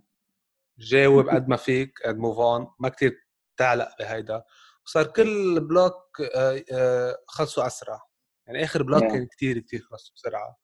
جاوب 0.79 1.29
قد 1.35 1.49
ما 1.49 1.57
فيك 1.57 1.93
قد 2.07 2.17
move 2.19 2.39
on 2.39 2.67
ما 2.81 2.89
كثير 2.89 3.27
تعلق 3.57 3.89
بهيدا. 3.99 4.43
وصار 4.87 5.07
كل 5.07 5.61
block 5.61 6.21
آه، 6.35 6.65
آه، 6.73 7.17
خلصوا 7.29 7.67
أسرع. 7.67 8.01
يعني 8.47 8.65
آخر 8.65 8.83
block 8.83 9.03
Yeah. 9.03 9.07
كان 9.07 9.27
كثير 9.27 9.59
كثير 9.59 9.81
خلصوا 9.81 10.15
بسرعة. 10.17 10.57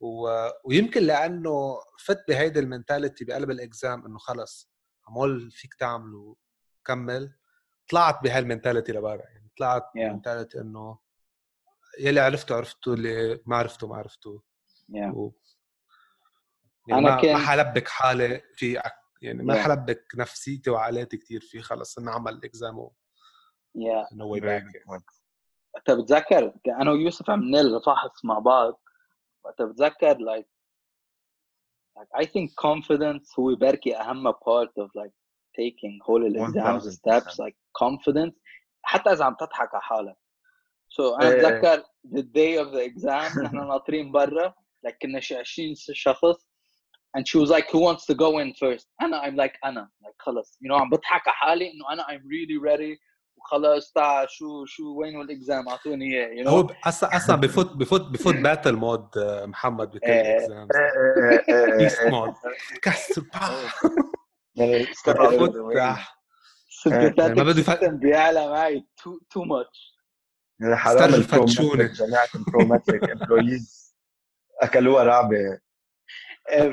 و... 0.00 0.28
ويمكن 0.64 1.02
لأنه 1.02 1.80
فت 2.04 2.24
بهيدي 2.28 2.60
ال 2.60 2.66
mentality 2.66 3.24
بقلب 3.24 3.50
ال 3.50 3.61
exam 3.61 4.06
إنه 4.06 4.18
خلص 4.18 4.70
عمول 5.08 5.50
فيك 5.50 5.74
تعمل 5.74 6.14
وكمل 6.84 7.34
طلعت 7.90 8.22
بهال 8.22 8.39
mentality 8.39 8.92
لبرا 8.92 9.22
يعني 9.22 9.50
طلعت 9.58 9.82
Yeah. 9.82 9.96
ب 9.96 10.02
mentality 10.02 10.60
إنه 10.60 10.98
يلي 12.00 12.20
عرفته 12.20 12.56
عرفته 12.56 12.94
اللي 12.94 13.40
ما 13.46 13.56
عرفته 13.56 13.86
ما 13.88 13.96
عرفته 13.96 14.42
yeah. 14.92 15.14
و... 15.14 15.32
يعني 16.88 17.00
أنا 17.08 17.14
ما, 17.16 17.22
كان- 17.22 17.32
ما 17.36 17.46
حلبك 17.46 17.88
حالي 17.88 18.42
في 18.56 18.80
يعني 19.22 19.42
ما 19.42 19.54
Yeah. 19.54 19.58
حلبك 19.58 20.04
نفسيتي 20.16 20.70
وعقلاتي 20.70 21.16
كثير 21.16 21.40
في 21.40 21.62
خلص 21.62 21.98
إنه 21.98 22.10
عمل 22.12 22.32
الإكزام 22.32 22.78
و 22.78 22.92
yeah. 23.78 24.14
نو 24.16 24.28
واي 24.28 24.40
باك. 24.40 24.64
انت 25.76 25.90
بتذكر 25.90 26.54
أنا 26.80 26.90
ويوسف 26.90 27.30
عملنا 27.30 27.60
الفحص 27.60 28.24
مع 28.24 28.38
بعض 28.38 28.80
وقت 29.44 29.62
بتذكر 29.62 30.14
like 30.14 30.46
like 31.97 32.23
I 32.23 32.25
think 32.25 32.49
confidence 32.67 33.39
هو 33.39 33.55
بركي 33.55 33.95
اهم 33.95 34.31
part 34.31 34.71
of 34.79 34.87
like 34.95 35.13
taking 35.59 35.99
whole 36.07 36.25
exams 36.25 36.83
1000%. 36.85 36.91
steps 36.91 37.39
like 37.39 37.55
confidence 37.83 38.33
حتى 38.81 39.09
اذا 39.09 39.25
عم 39.25 39.35
تضحك 39.39 39.73
على 39.73 39.83
حالك 39.83 40.15
so 40.89 41.19
انا 41.21 41.29
إيه 41.29 41.33
إيه. 41.33 41.39
بتذكر 41.39 41.83
the 42.05 42.23
day 42.23 42.65
of 42.65 42.73
the 42.73 42.91
exam 42.91 43.43
نحن 43.43 43.55
ناطرين 43.67 44.11
برا 44.11 44.53
like 44.87 44.95
كنا 45.01 45.19
شي 45.19 45.35
20 45.35 45.75
شخص 45.75 46.47
and 47.17 47.27
she 47.27 47.37
was 47.37 47.49
like 47.49 47.67
who 47.69 47.79
wants 47.79 48.05
to 48.05 48.15
go 48.15 48.39
in 48.39 48.53
first 48.53 48.87
انا 49.01 49.21
I'm 49.21 49.35
like 49.35 49.59
انا 49.65 49.89
like 50.05 50.15
خلص 50.19 50.59
you 50.65 50.69
know 50.69 50.81
عم 50.81 50.89
بضحك 50.89 51.27
على 51.27 51.35
حالي 51.35 51.71
انه 51.71 51.93
انا 51.93 52.03
I'm 52.03 52.21
really 52.21 52.59
ready 52.69 53.06
وخلص 53.38 53.92
تعال 53.92 54.30
شو 54.30 54.64
شو 54.64 54.94
وين 55.00 55.20
ال 55.20 55.28
exam؟ 55.28 55.68
أعطوني 55.68 56.04
إياه 56.04 56.44
you 56.44 56.46
know 56.46 56.48
هو 56.48 56.72
أصلا 56.86 57.16
أصلا 57.16 57.36
بفوت 57.46 57.72
بفوت 57.76 58.00
بفوت 58.00 58.34
battle 58.34 58.72
mode 58.76 59.08
محمد 59.44 59.90
بكل 59.90 60.06
إيه. 60.06 60.36
ال 60.36 60.42
exam 60.42 60.68
إيه، 60.74 61.44
إيه، 61.48 61.54
إيه، 61.72 61.76
beast 61.76 62.00
إيه. 62.00 62.10
mode 62.10 62.34
كسر 62.82 63.22
ما 67.36 67.42
بده 67.42 67.62
system 67.62 67.88
بيعلى 67.88 68.48
معي 68.50 68.86
much. 69.40 69.98
يعني 70.60 70.76
حرام 70.76 71.22
فتشونة. 71.22 71.84
جماعة 71.84 72.28
البروماتريك 72.34 73.10
امبلويز 73.10 73.94
أكلوها 74.62 75.04
رعبة. 75.04 75.58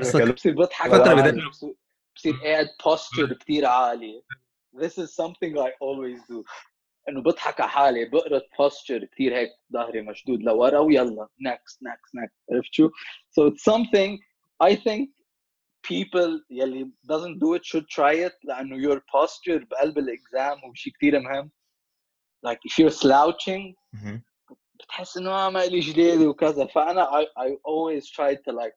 أصلاً 0.01 0.32
بصير 0.34 0.53
بضحك 0.55 0.91
حالي، 0.91 1.49
بصير- 1.49 1.76
قاعد 2.43 2.66
posture 2.66 3.34
كتير 3.39 3.66
عالي. 3.66 4.24
this 4.82 4.98
is 4.98 5.09
something 5.22 5.53
I 5.59 5.70
always 5.80 6.20
do 6.30 6.44
انه 7.09 7.22
بضحك 7.22 7.61
على 7.61 7.70
حالي 7.70 8.05
بقرا 8.05 8.38
posture 8.38 9.05
كتير 9.05 9.36
هيك 9.36 9.51
ظهري 9.72 10.03
مشدود 10.03 10.42
لورا 10.42 10.78
ويلا 10.78 11.28
next 11.48 11.76
next 11.88 12.11
next 12.20 12.55
عرفت 12.55 12.72
شو؟ 12.72 12.88
so 13.30 13.51
it's 13.51 13.62
something 13.72 14.18
I 14.62 14.74
think 14.76 15.09
people 15.90 16.44
يلي 16.51 16.90
doesn't 17.12 17.38
do 17.38 17.55
it 17.55 17.64
should 17.64 17.86
try 17.88 18.14
it 18.28 18.34
لانه 18.44 18.76
your 18.88 18.98
posture 18.98 19.66
بقلب 19.70 19.98
الاكزام 19.98 20.59
هو 20.59 20.74
شيء 20.74 20.92
كتير 20.92 21.20
مهم 21.20 21.51
like 22.46 22.59
if 22.68 22.72
you're 22.84 22.96
slouching 23.03 23.74
بتحس 24.74 25.16
انه 25.16 25.30
آه 25.30 25.51
ما 25.51 25.66
لي 25.66 25.80
جليدي 25.80 26.26
وكذا 26.26 26.66
فانا 26.66 27.05
I, 27.07 27.24
I 27.24 27.48
always 27.51 28.07
try 28.11 28.34
to 28.34 28.53
like 28.53 28.76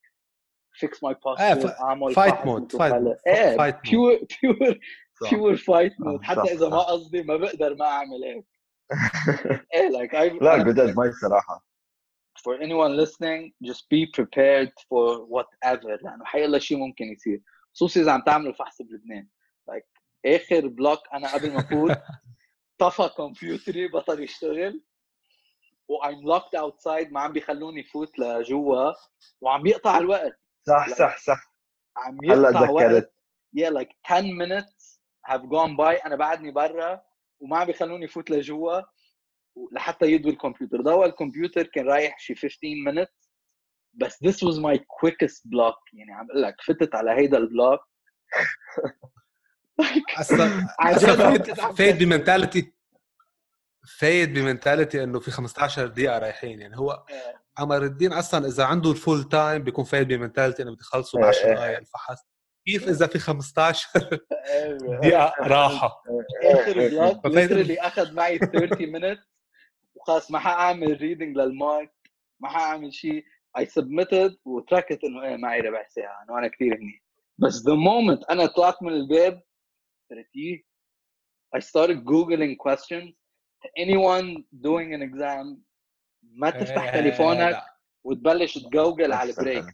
fix 0.82 0.91
my 0.97 1.13
posture 1.13 1.41
آه، 1.41 1.53
ف- 1.53 1.65
اعمل 1.82 2.13
fight 2.15 2.15
فحص 2.15 2.45
mode، 2.45 2.61
مثل 2.63 2.78
fight- 2.78 2.82
حالة. 2.82 3.13
ف- 3.13 3.28
ايه 3.28 3.57
fight 3.57 3.74
mode. 3.76 3.89
pure 3.89 4.26
pure 4.26 4.74
صح. 4.74 5.07
pure 5.26 5.56
fight 5.56 5.94
mode 5.98 6.20
صح، 6.20 6.22
حتى 6.22 6.52
إذا 6.52 6.68
ما. 6.68 6.78
قصدي 6.78 7.22
ما 7.22 7.36
بقدر 7.36 7.74
ما 7.74 7.84
أعمل 7.86 8.24
هيك. 8.24 8.46
إيه 9.74 9.88
like 9.90 10.10
I, 10.12 10.42
لا 10.42 10.62
good 10.62 10.80
advice 10.80 11.14
صراحة. 11.14 11.64
for 12.38 12.54
anyone 12.54 12.96
listening 12.96 13.52
just 13.64 13.84
be 13.90 14.06
prepared 14.06 14.70
for 14.88 15.26
whatever. 15.26 16.02
لأنه 16.02 16.24
حيلا 16.24 16.58
شيء 16.58 16.78
ممكن 16.78 17.04
يصير. 17.04 17.42
خصوصي 17.74 18.02
إذا 18.02 18.12
عم 18.12 18.22
تعملوا 18.26 18.52
فحص 18.52 18.82
بلبنان. 18.82 19.28
Like 19.70 20.02
آخر 20.26 20.68
block 20.68 21.01
أنا 21.14 21.34
قبل 21.34 21.52
ما 21.52 21.60
افوت 21.60 21.96
طفى 22.80 23.10
كمبيوتري 23.16 23.88
بطل 23.88 24.22
يشتغل. 24.22 24.82
و 25.88 26.02
I'm 26.02 26.38
locked 26.38 26.60
outside 26.60 27.12
ما 27.12 27.20
عم 27.20 27.32
بيخلوني 27.32 27.82
فوت 27.82 28.18
لجوا. 28.18 28.92
وعم 29.40 29.62
بيقطع 29.62 29.98
الوقت. 29.98 30.40
صح 30.66 30.88
صح 30.88 31.18
صح. 31.18 31.54
عم 31.96 32.18
هلأ 32.24 32.48
يقطع 32.50 32.70
وقت. 32.70 32.84
تذكرت. 32.84 33.12
Yeah 33.56 33.70
like 33.70 33.92
10 34.04 34.34
minutes 34.34 34.78
have 35.29 35.43
gone 35.43 35.76
by 35.76 36.07
أنا 36.07 36.16
بعدني 36.16 36.51
برا 36.51 37.03
وما 37.41 37.59
عم 37.59 37.66
بيخلوني 37.66 38.09
فوت 38.09 38.31
لجوا 38.31 38.81
لحتى 39.72 40.07
يدوا 40.07 40.31
الكمبيوتر. 40.31 40.83
ضوى 40.83 41.07
الكمبيوتر 41.07 41.66
كان 41.66 41.87
رايح 41.87 42.18
شي 42.18 42.35
15 42.35 42.59
minutes 42.89 43.29
بس 43.95 44.24
this 44.24 44.49
was 44.49 44.57
my 44.59 44.76
quickest 44.79 45.43
block. 45.47 45.79
يعني 45.93 46.12
عم 46.12 46.31
أقول 46.31 46.43
لك 46.43 46.57
فتت 46.61 46.95
على 46.95 47.11
هيدا 47.11 47.39
ال 47.38 47.44
block. 47.44 47.80
أصلا 50.20 50.66
فايت. 51.76 51.97
ب 51.96 52.04
mentality 52.04 52.72
فايت 53.99 54.29
ب 54.28 54.36
mentality 54.36 55.03
إنه 55.05 55.20
في 55.20 55.31
15 55.31 55.87
دقيقة 55.87 56.18
رايحين. 56.18 56.61
يعني 56.61 56.79
هو 56.79 57.05
قمر 57.57 57.85
الدين 57.85 58.12
أصلا 58.12 58.47
إذا 58.47 58.64
عنده 58.64 58.91
ال 58.90 58.98
full 58.98 59.28
time 59.28 59.62
بيكون 59.62 59.85
فايت 59.85 60.07
ب 60.07 60.12
mentality 60.12 60.62
إنه 60.62 60.70
بده 60.70 60.81
يخلصوا 60.81 61.20
ب 61.20 61.24
10 61.24 61.55
دقائق 61.55 61.79
الفحص. 61.79 62.18
كيف 62.68 62.88
إذا 62.88 63.06
في 63.06 63.18
15 63.18 63.88
دقيقة 65.00 65.32
راحة. 65.40 66.02
آخر 66.44 66.72
block 66.88 67.26
literally 67.26 67.84
أخذ 67.84 68.14
معي 68.14 68.38
30 68.38 68.76
minutes. 68.92 69.20
وخلص 69.94 70.30
ما 70.30 70.38
حأعمل 70.38 71.00
reading 71.01 71.36
لل 71.36 71.50
marked 71.50 71.90
ما 72.40 72.48
حأعمل 72.48 72.94
شيء 72.94 73.24
I 73.58 73.62
submitted 73.62 74.34
وتركت 74.44 75.04
إنه 75.04 75.22
إيه 75.22 75.36
معي 75.36 75.60
ربع 75.60 75.86
ساعه 75.88 76.22
إنه 76.24 76.38
أنا 76.38 76.48
كثير 76.48 76.78
منيح 76.80 77.02
بس 77.38 77.58
the 77.62 77.76
moment 77.76 78.30
أنا 78.30 78.46
طلعت 78.46 78.82
من 78.82 78.92
الباب 78.92 79.42
إيه؟ 80.36 80.64
I 81.56 81.60
started 81.60 82.04
googling 82.04 82.56
questions. 82.66 83.12
To 83.64 83.68
anyone 83.84 84.44
doing 84.66 84.94
an 84.94 85.02
exam 85.02 85.58
ما 86.22 86.50
تفتح 86.50 86.90
تليفونك 86.90 87.62
وتبلش 88.04 88.58
تجوجل 88.58 89.12
على 89.12 89.30
ال 89.30 89.36
break 89.36 89.64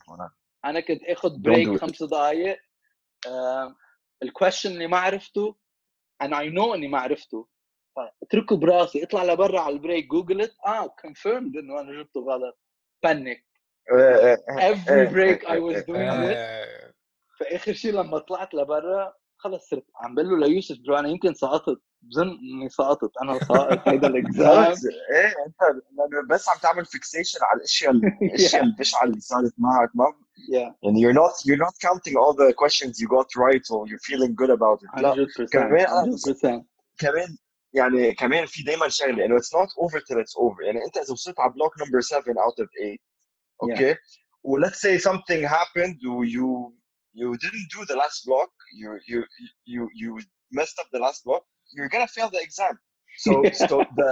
أنا 0.64 0.80
كنت 0.80 1.02
آخذ 1.02 1.38
break. 1.38 1.80
خمس 1.80 2.02
دقائق 2.02 2.58
ال 4.22 4.28
question 4.28 4.70
اللي 4.70 4.86
ما 4.86 4.98
عرفته 4.98 5.56
أنا 6.22 6.38
I 6.40 6.50
know 6.50 6.74
إني 6.74 6.88
ما 6.88 6.98
عرفته. 6.98 7.48
اتركه 8.22 8.56
براسي 8.56 9.02
اطلع 9.04 9.24
لبرا 9.24 9.60
على 9.60 9.74
ال 9.74 9.80
break 9.80 10.06
google 10.06 10.47
ت 10.47 10.54
آه 10.66 10.86
confirmed 10.86 11.56
إنه 11.56 11.80
أنا 11.80 12.02
جبته 12.02 12.20
غلط. 12.20 12.58
panic 13.02 13.44
every 14.58 15.06
break 15.14 15.44
I 15.46 15.58
was 15.58 15.84
doing 15.84 16.10
it 16.32 16.36
فآخر 17.40 17.72
شيء 17.72 17.92
لما 17.92 18.18
طلعت 18.18 18.54
لبرا 18.54 19.12
خلص 19.36 19.68
صرت 19.68 19.86
عم 19.96 20.14
بقول 20.14 20.28
له 20.40 20.46
ليوسف 20.46 20.76
برو 20.86 20.96
أنا 20.96 21.08
يمكن 21.08 21.34
سقطت. 21.34 21.82
بظن 22.02 22.28
إني 22.28 22.68
سقطت. 22.68 23.10
أنا 23.22 23.38
ساقط 23.38 23.78
هيدا 23.88 24.06
ال 24.06 24.20
exam 24.20 24.74
إيه 25.14 25.34
أنت 25.46 25.82
بس 26.30 26.48
عم 26.48 26.56
تعمل 26.62 26.84
فيكسيشن 26.84 27.38
على 27.42 27.56
الأشياء 27.58 27.92
الأشياء 28.22 28.62
البشعه 28.64 29.04
اللي 29.04 29.20
صارت 29.20 29.54
معك. 29.58 29.90
ما 29.94 30.14
yeah 30.49 30.69
and 30.83 30.99
you're 30.99 31.17
not 31.21 31.33
you're 31.45 31.63
not 31.65 31.73
counting 31.87 32.15
all 32.15 32.33
the 32.33 32.53
questions 32.53 32.99
you 33.01 33.07
got 33.07 33.27
right 33.35 33.65
or 33.73 33.87
you're 33.87 34.05
feeling 34.09 34.33
good 34.35 34.51
about 34.57 34.79
it 34.83 35.01
لا 35.01 35.15
100% 35.15 35.49
كمان 35.51 35.85
100% 36.61 36.65
كمان 36.97 37.37
يعني 37.73 38.13
كمان 38.13 38.45
في 38.45 38.63
دايما 38.63 38.89
شغله 38.89 39.25
انه 39.25 39.37
it's 39.37 39.53
not 39.53 39.69
over 39.83 39.99
till 39.99 40.17
it's 40.17 40.35
over 40.37 40.65
يعني 40.65 40.85
انت 40.85 40.97
اذا 40.97 41.13
وصلت 41.13 41.39
على 41.39 41.53
block 41.53 41.85
number 41.85 41.99
7 41.99 42.33
out 42.33 42.63
of 42.63 42.67
8 42.81 42.97
okay 43.63 43.95
well 44.43 44.61
let's 44.65 44.81
say 44.81 44.97
something 44.97 45.41
happened 45.43 45.97
or 46.11 46.25
you 46.35 46.47
you 47.13 47.29
didn't 47.43 47.67
do 47.77 47.81
the 47.91 47.97
last 48.03 48.25
block 48.27 48.51
you 48.81 48.89
you 49.11 49.19
you 49.73 49.81
you 50.01 50.09
messed 50.57 50.77
up 50.81 50.87
the 50.95 51.01
last 51.05 51.23
block 51.25 51.43
you're 51.75 51.91
gonna 51.93 52.11
fail 52.17 52.29
the 52.35 52.41
exam 52.47 52.75
so 53.25 53.31
so 53.69 53.75
the 53.99 54.11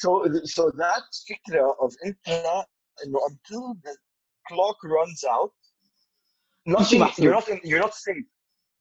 so 0.00 0.10
so 0.56 0.62
that 0.82 1.04
فكره 1.28 1.76
of 1.84 1.92
انت 2.06 2.28
انه 3.04 3.18
until 3.30 3.74
the 3.84 3.96
clock 4.49 4.77
runs 4.95 5.21
out. 5.37 5.53
Nothing 6.65 6.99
you're 7.23 7.35
not 7.39 7.47
in, 7.53 7.59
you're 7.69 7.83
not 7.87 7.93
safe. 8.07 8.27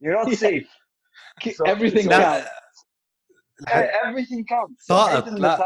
You're 0.03 0.17
not 0.21 0.29
Yeah. 0.33 0.45
safe. 0.47 0.69
So- 1.57 1.65
everything 1.75 2.07
so- 2.11 2.23
counts. 2.23 2.49
everything 4.09 4.45
counts. 4.45 4.87
هيدي 4.91 5.31
لا 5.31 5.57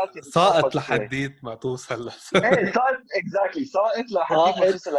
شوي. 0.62 0.70
لحديت 0.74 1.44
ما 1.44 1.54
توصل. 1.54 2.10
إيه 2.34 2.72
ساقط 2.72 3.02
اكزاكتلي 3.16 3.64
ساقط 3.64 4.04
لحد 4.10 4.36
ما. 4.36 4.70
توصل. 4.70 4.90
لل 4.94 4.98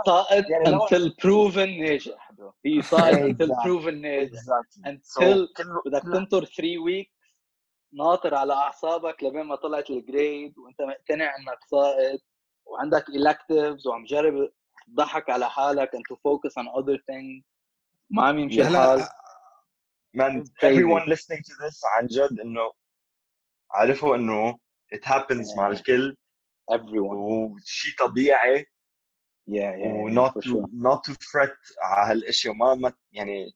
ساقط 0.06 0.44
يعني 0.50 0.70
لو- 0.70 0.86
until 0.86 1.10
proven 1.22 1.68
ناجح 1.80 2.30
هي 2.66 2.82
ساقط 2.82 3.14
until 3.14 3.48
Exactly. 3.48 3.64
proven 3.64 3.94
ناجح 3.94 4.40
until 4.86 5.48
بدك 5.86 6.02
تنطر 6.02 6.44
3 6.44 6.78
weeks 6.78 7.10
ناطر 7.92 8.34
على 8.34 8.52
أعصابك 8.52 9.22
لبين 9.22 9.42
ما 9.42 9.56
طلعت 9.56 9.90
ال 9.90 10.01
grade 10.01 10.58
وأنت 10.58 10.82
مقتنع 10.82 11.24
إنك 11.36 11.58
ساقط. 11.70 12.20
وعندك 12.65 13.05
electives 13.05 13.85
وعم 13.87 14.05
جرب 14.05 14.51
تضحك 14.87 15.29
على 15.29 15.49
حالك 15.49 15.89
and 15.95 16.01
to 16.11 16.15
focus 16.15 16.53
on 16.57 16.67
other 16.81 16.97
things 16.97 17.43
ما 18.09 18.23
عم 18.23 18.39
يمشي 18.39 18.61
الحال 18.61 18.99
هلا 18.99 19.09
man 20.17 20.43
Crazy. 20.43 20.65
everyone 20.67 21.05
listening 21.09 21.41
to 21.43 21.53
this 21.63 21.81
عن 21.85 22.07
جد 22.07 22.39
انه 22.39 22.71
عرفوا 23.71 24.15
انه 24.15 24.57
it 24.95 25.05
happens 25.05 25.57
مع 25.57 25.67
Yeah. 25.69 25.77
الكل 25.77 26.17
everyone 26.71 27.13
وشيء 27.15 27.93
طبيعي 27.99 28.65
yeah 29.49 29.73
yeah, 29.75 29.87
و 29.87 30.09
yeah 30.09 30.13
not 30.13 30.33
for 30.33 30.41
to 30.41 30.49
sure 30.49 30.67
not 30.73 30.99
to 31.03 31.13
fret 31.13 31.57
على 31.81 32.11
هالاشياء 32.11 32.53
ما 32.53 32.75
ما 32.75 32.93
يعني 33.11 33.51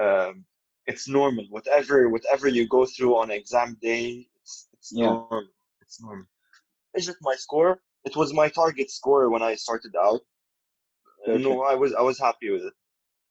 um, 0.00 0.44
it's 0.90 1.08
normal 1.08 1.46
whatever 1.50 2.08
whatever 2.14 2.48
you 2.48 2.66
go 2.66 2.86
through 2.86 3.14
on 3.22 3.30
exam 3.30 3.74
day 3.82 4.28
it's 4.40 4.68
it's 4.74 4.92
Yeah. 4.92 5.06
normal 5.06 5.44
it's 5.84 6.00
normal 6.02 6.26
اجت 6.96 7.16
my 7.22 7.36
score 7.36 7.78
it 8.08 8.14
was 8.16 8.32
my 8.32 8.48
target 8.48 8.90
score 8.90 9.24
when 9.34 9.42
I 9.42 9.54
started 9.66 9.94
out 10.06 10.22
no 11.28 11.52
I 11.72 11.74
was 11.82 11.92
I 11.92 12.02
was 12.10 12.18
happy 12.18 12.48
with 12.54 12.64
it 12.70 12.74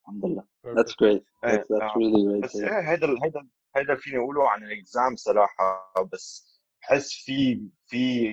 الحمد 0.08 0.26
لله 0.26 0.44
that's 0.76 0.94
great 0.94 1.24
إيه، 1.44 1.58
that's, 1.58 1.68
that's 1.68 1.82
آه. 1.82 1.94
really 1.98 2.24
great 2.28 2.44
بس 2.44 2.52
to 2.58 2.60
hear. 2.60 2.64
ايه 2.74 2.92
هيدا 2.92 3.06
ال- 3.08 3.24
هيدا 3.24 3.48
هيدا 3.76 3.96
فيني 3.96 4.18
اقوله 4.18 4.50
عن 4.50 4.64
الاكزام 4.64 5.16
صراحه 5.16 5.94
بس 6.14 6.60
بحس 6.82 7.14
في 7.14 7.62
في 7.88 8.24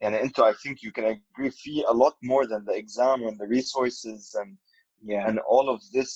يعني 0.00 0.22
انتوا 0.22 0.50
I 0.52 0.54
think 0.54 0.76
you 0.82 0.92
can 0.92 1.04
agree 1.04 1.48
في 1.50 1.84
a 1.86 1.92
lot 1.92 2.14
more 2.22 2.46
than 2.46 2.64
the 2.64 2.76
exam 2.76 3.22
and 3.28 3.38
the 3.40 3.46
resources 3.56 4.34
and 4.40 4.56
yeah 5.10 5.28
and 5.28 5.38
all 5.52 5.66
of 5.74 5.80
this 5.96 6.12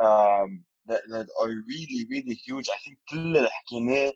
um, 0.00 0.48
that, 0.90 1.02
that 1.14 1.26
are 1.40 1.52
really 1.72 2.00
really 2.14 2.34
huge 2.46 2.66
I 2.68 2.78
think 2.84 2.96
كل 3.10 3.36
اللي 3.36 3.48
حكيناه 3.50 4.12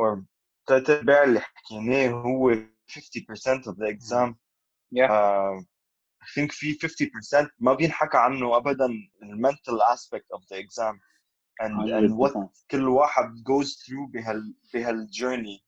or 0.00 0.24
ثلاث 0.68 0.90
ارباع 0.90 1.24
اللي 1.24 1.40
حكيناه 1.40 2.08
هو 2.10 2.50
50% 2.88 3.66
of 3.66 3.76
the 3.76 3.86
exam 3.86 4.36
Yeah. 4.92 5.10
um, 5.10 5.66
I 6.22 6.26
think 6.34 6.52
في 6.52 6.74
50% 6.74 7.50
ما 7.58 7.74
بينحكى 7.74 8.16
عنه 8.18 8.56
ابدا 8.56 8.88
the 9.22 9.36
mental 9.36 9.82
aspect 9.94 10.26
of 10.36 10.42
the 10.50 10.56
exam 10.58 11.00
and 11.62 11.90
and 11.90 12.16
what 12.18 12.32
100%. 12.34 12.50
كل 12.70 12.88
واحد 12.88 13.24
goes 13.24 13.76
through 13.84 14.10
بهال 14.12 14.54
بهالجيرني 14.74 15.64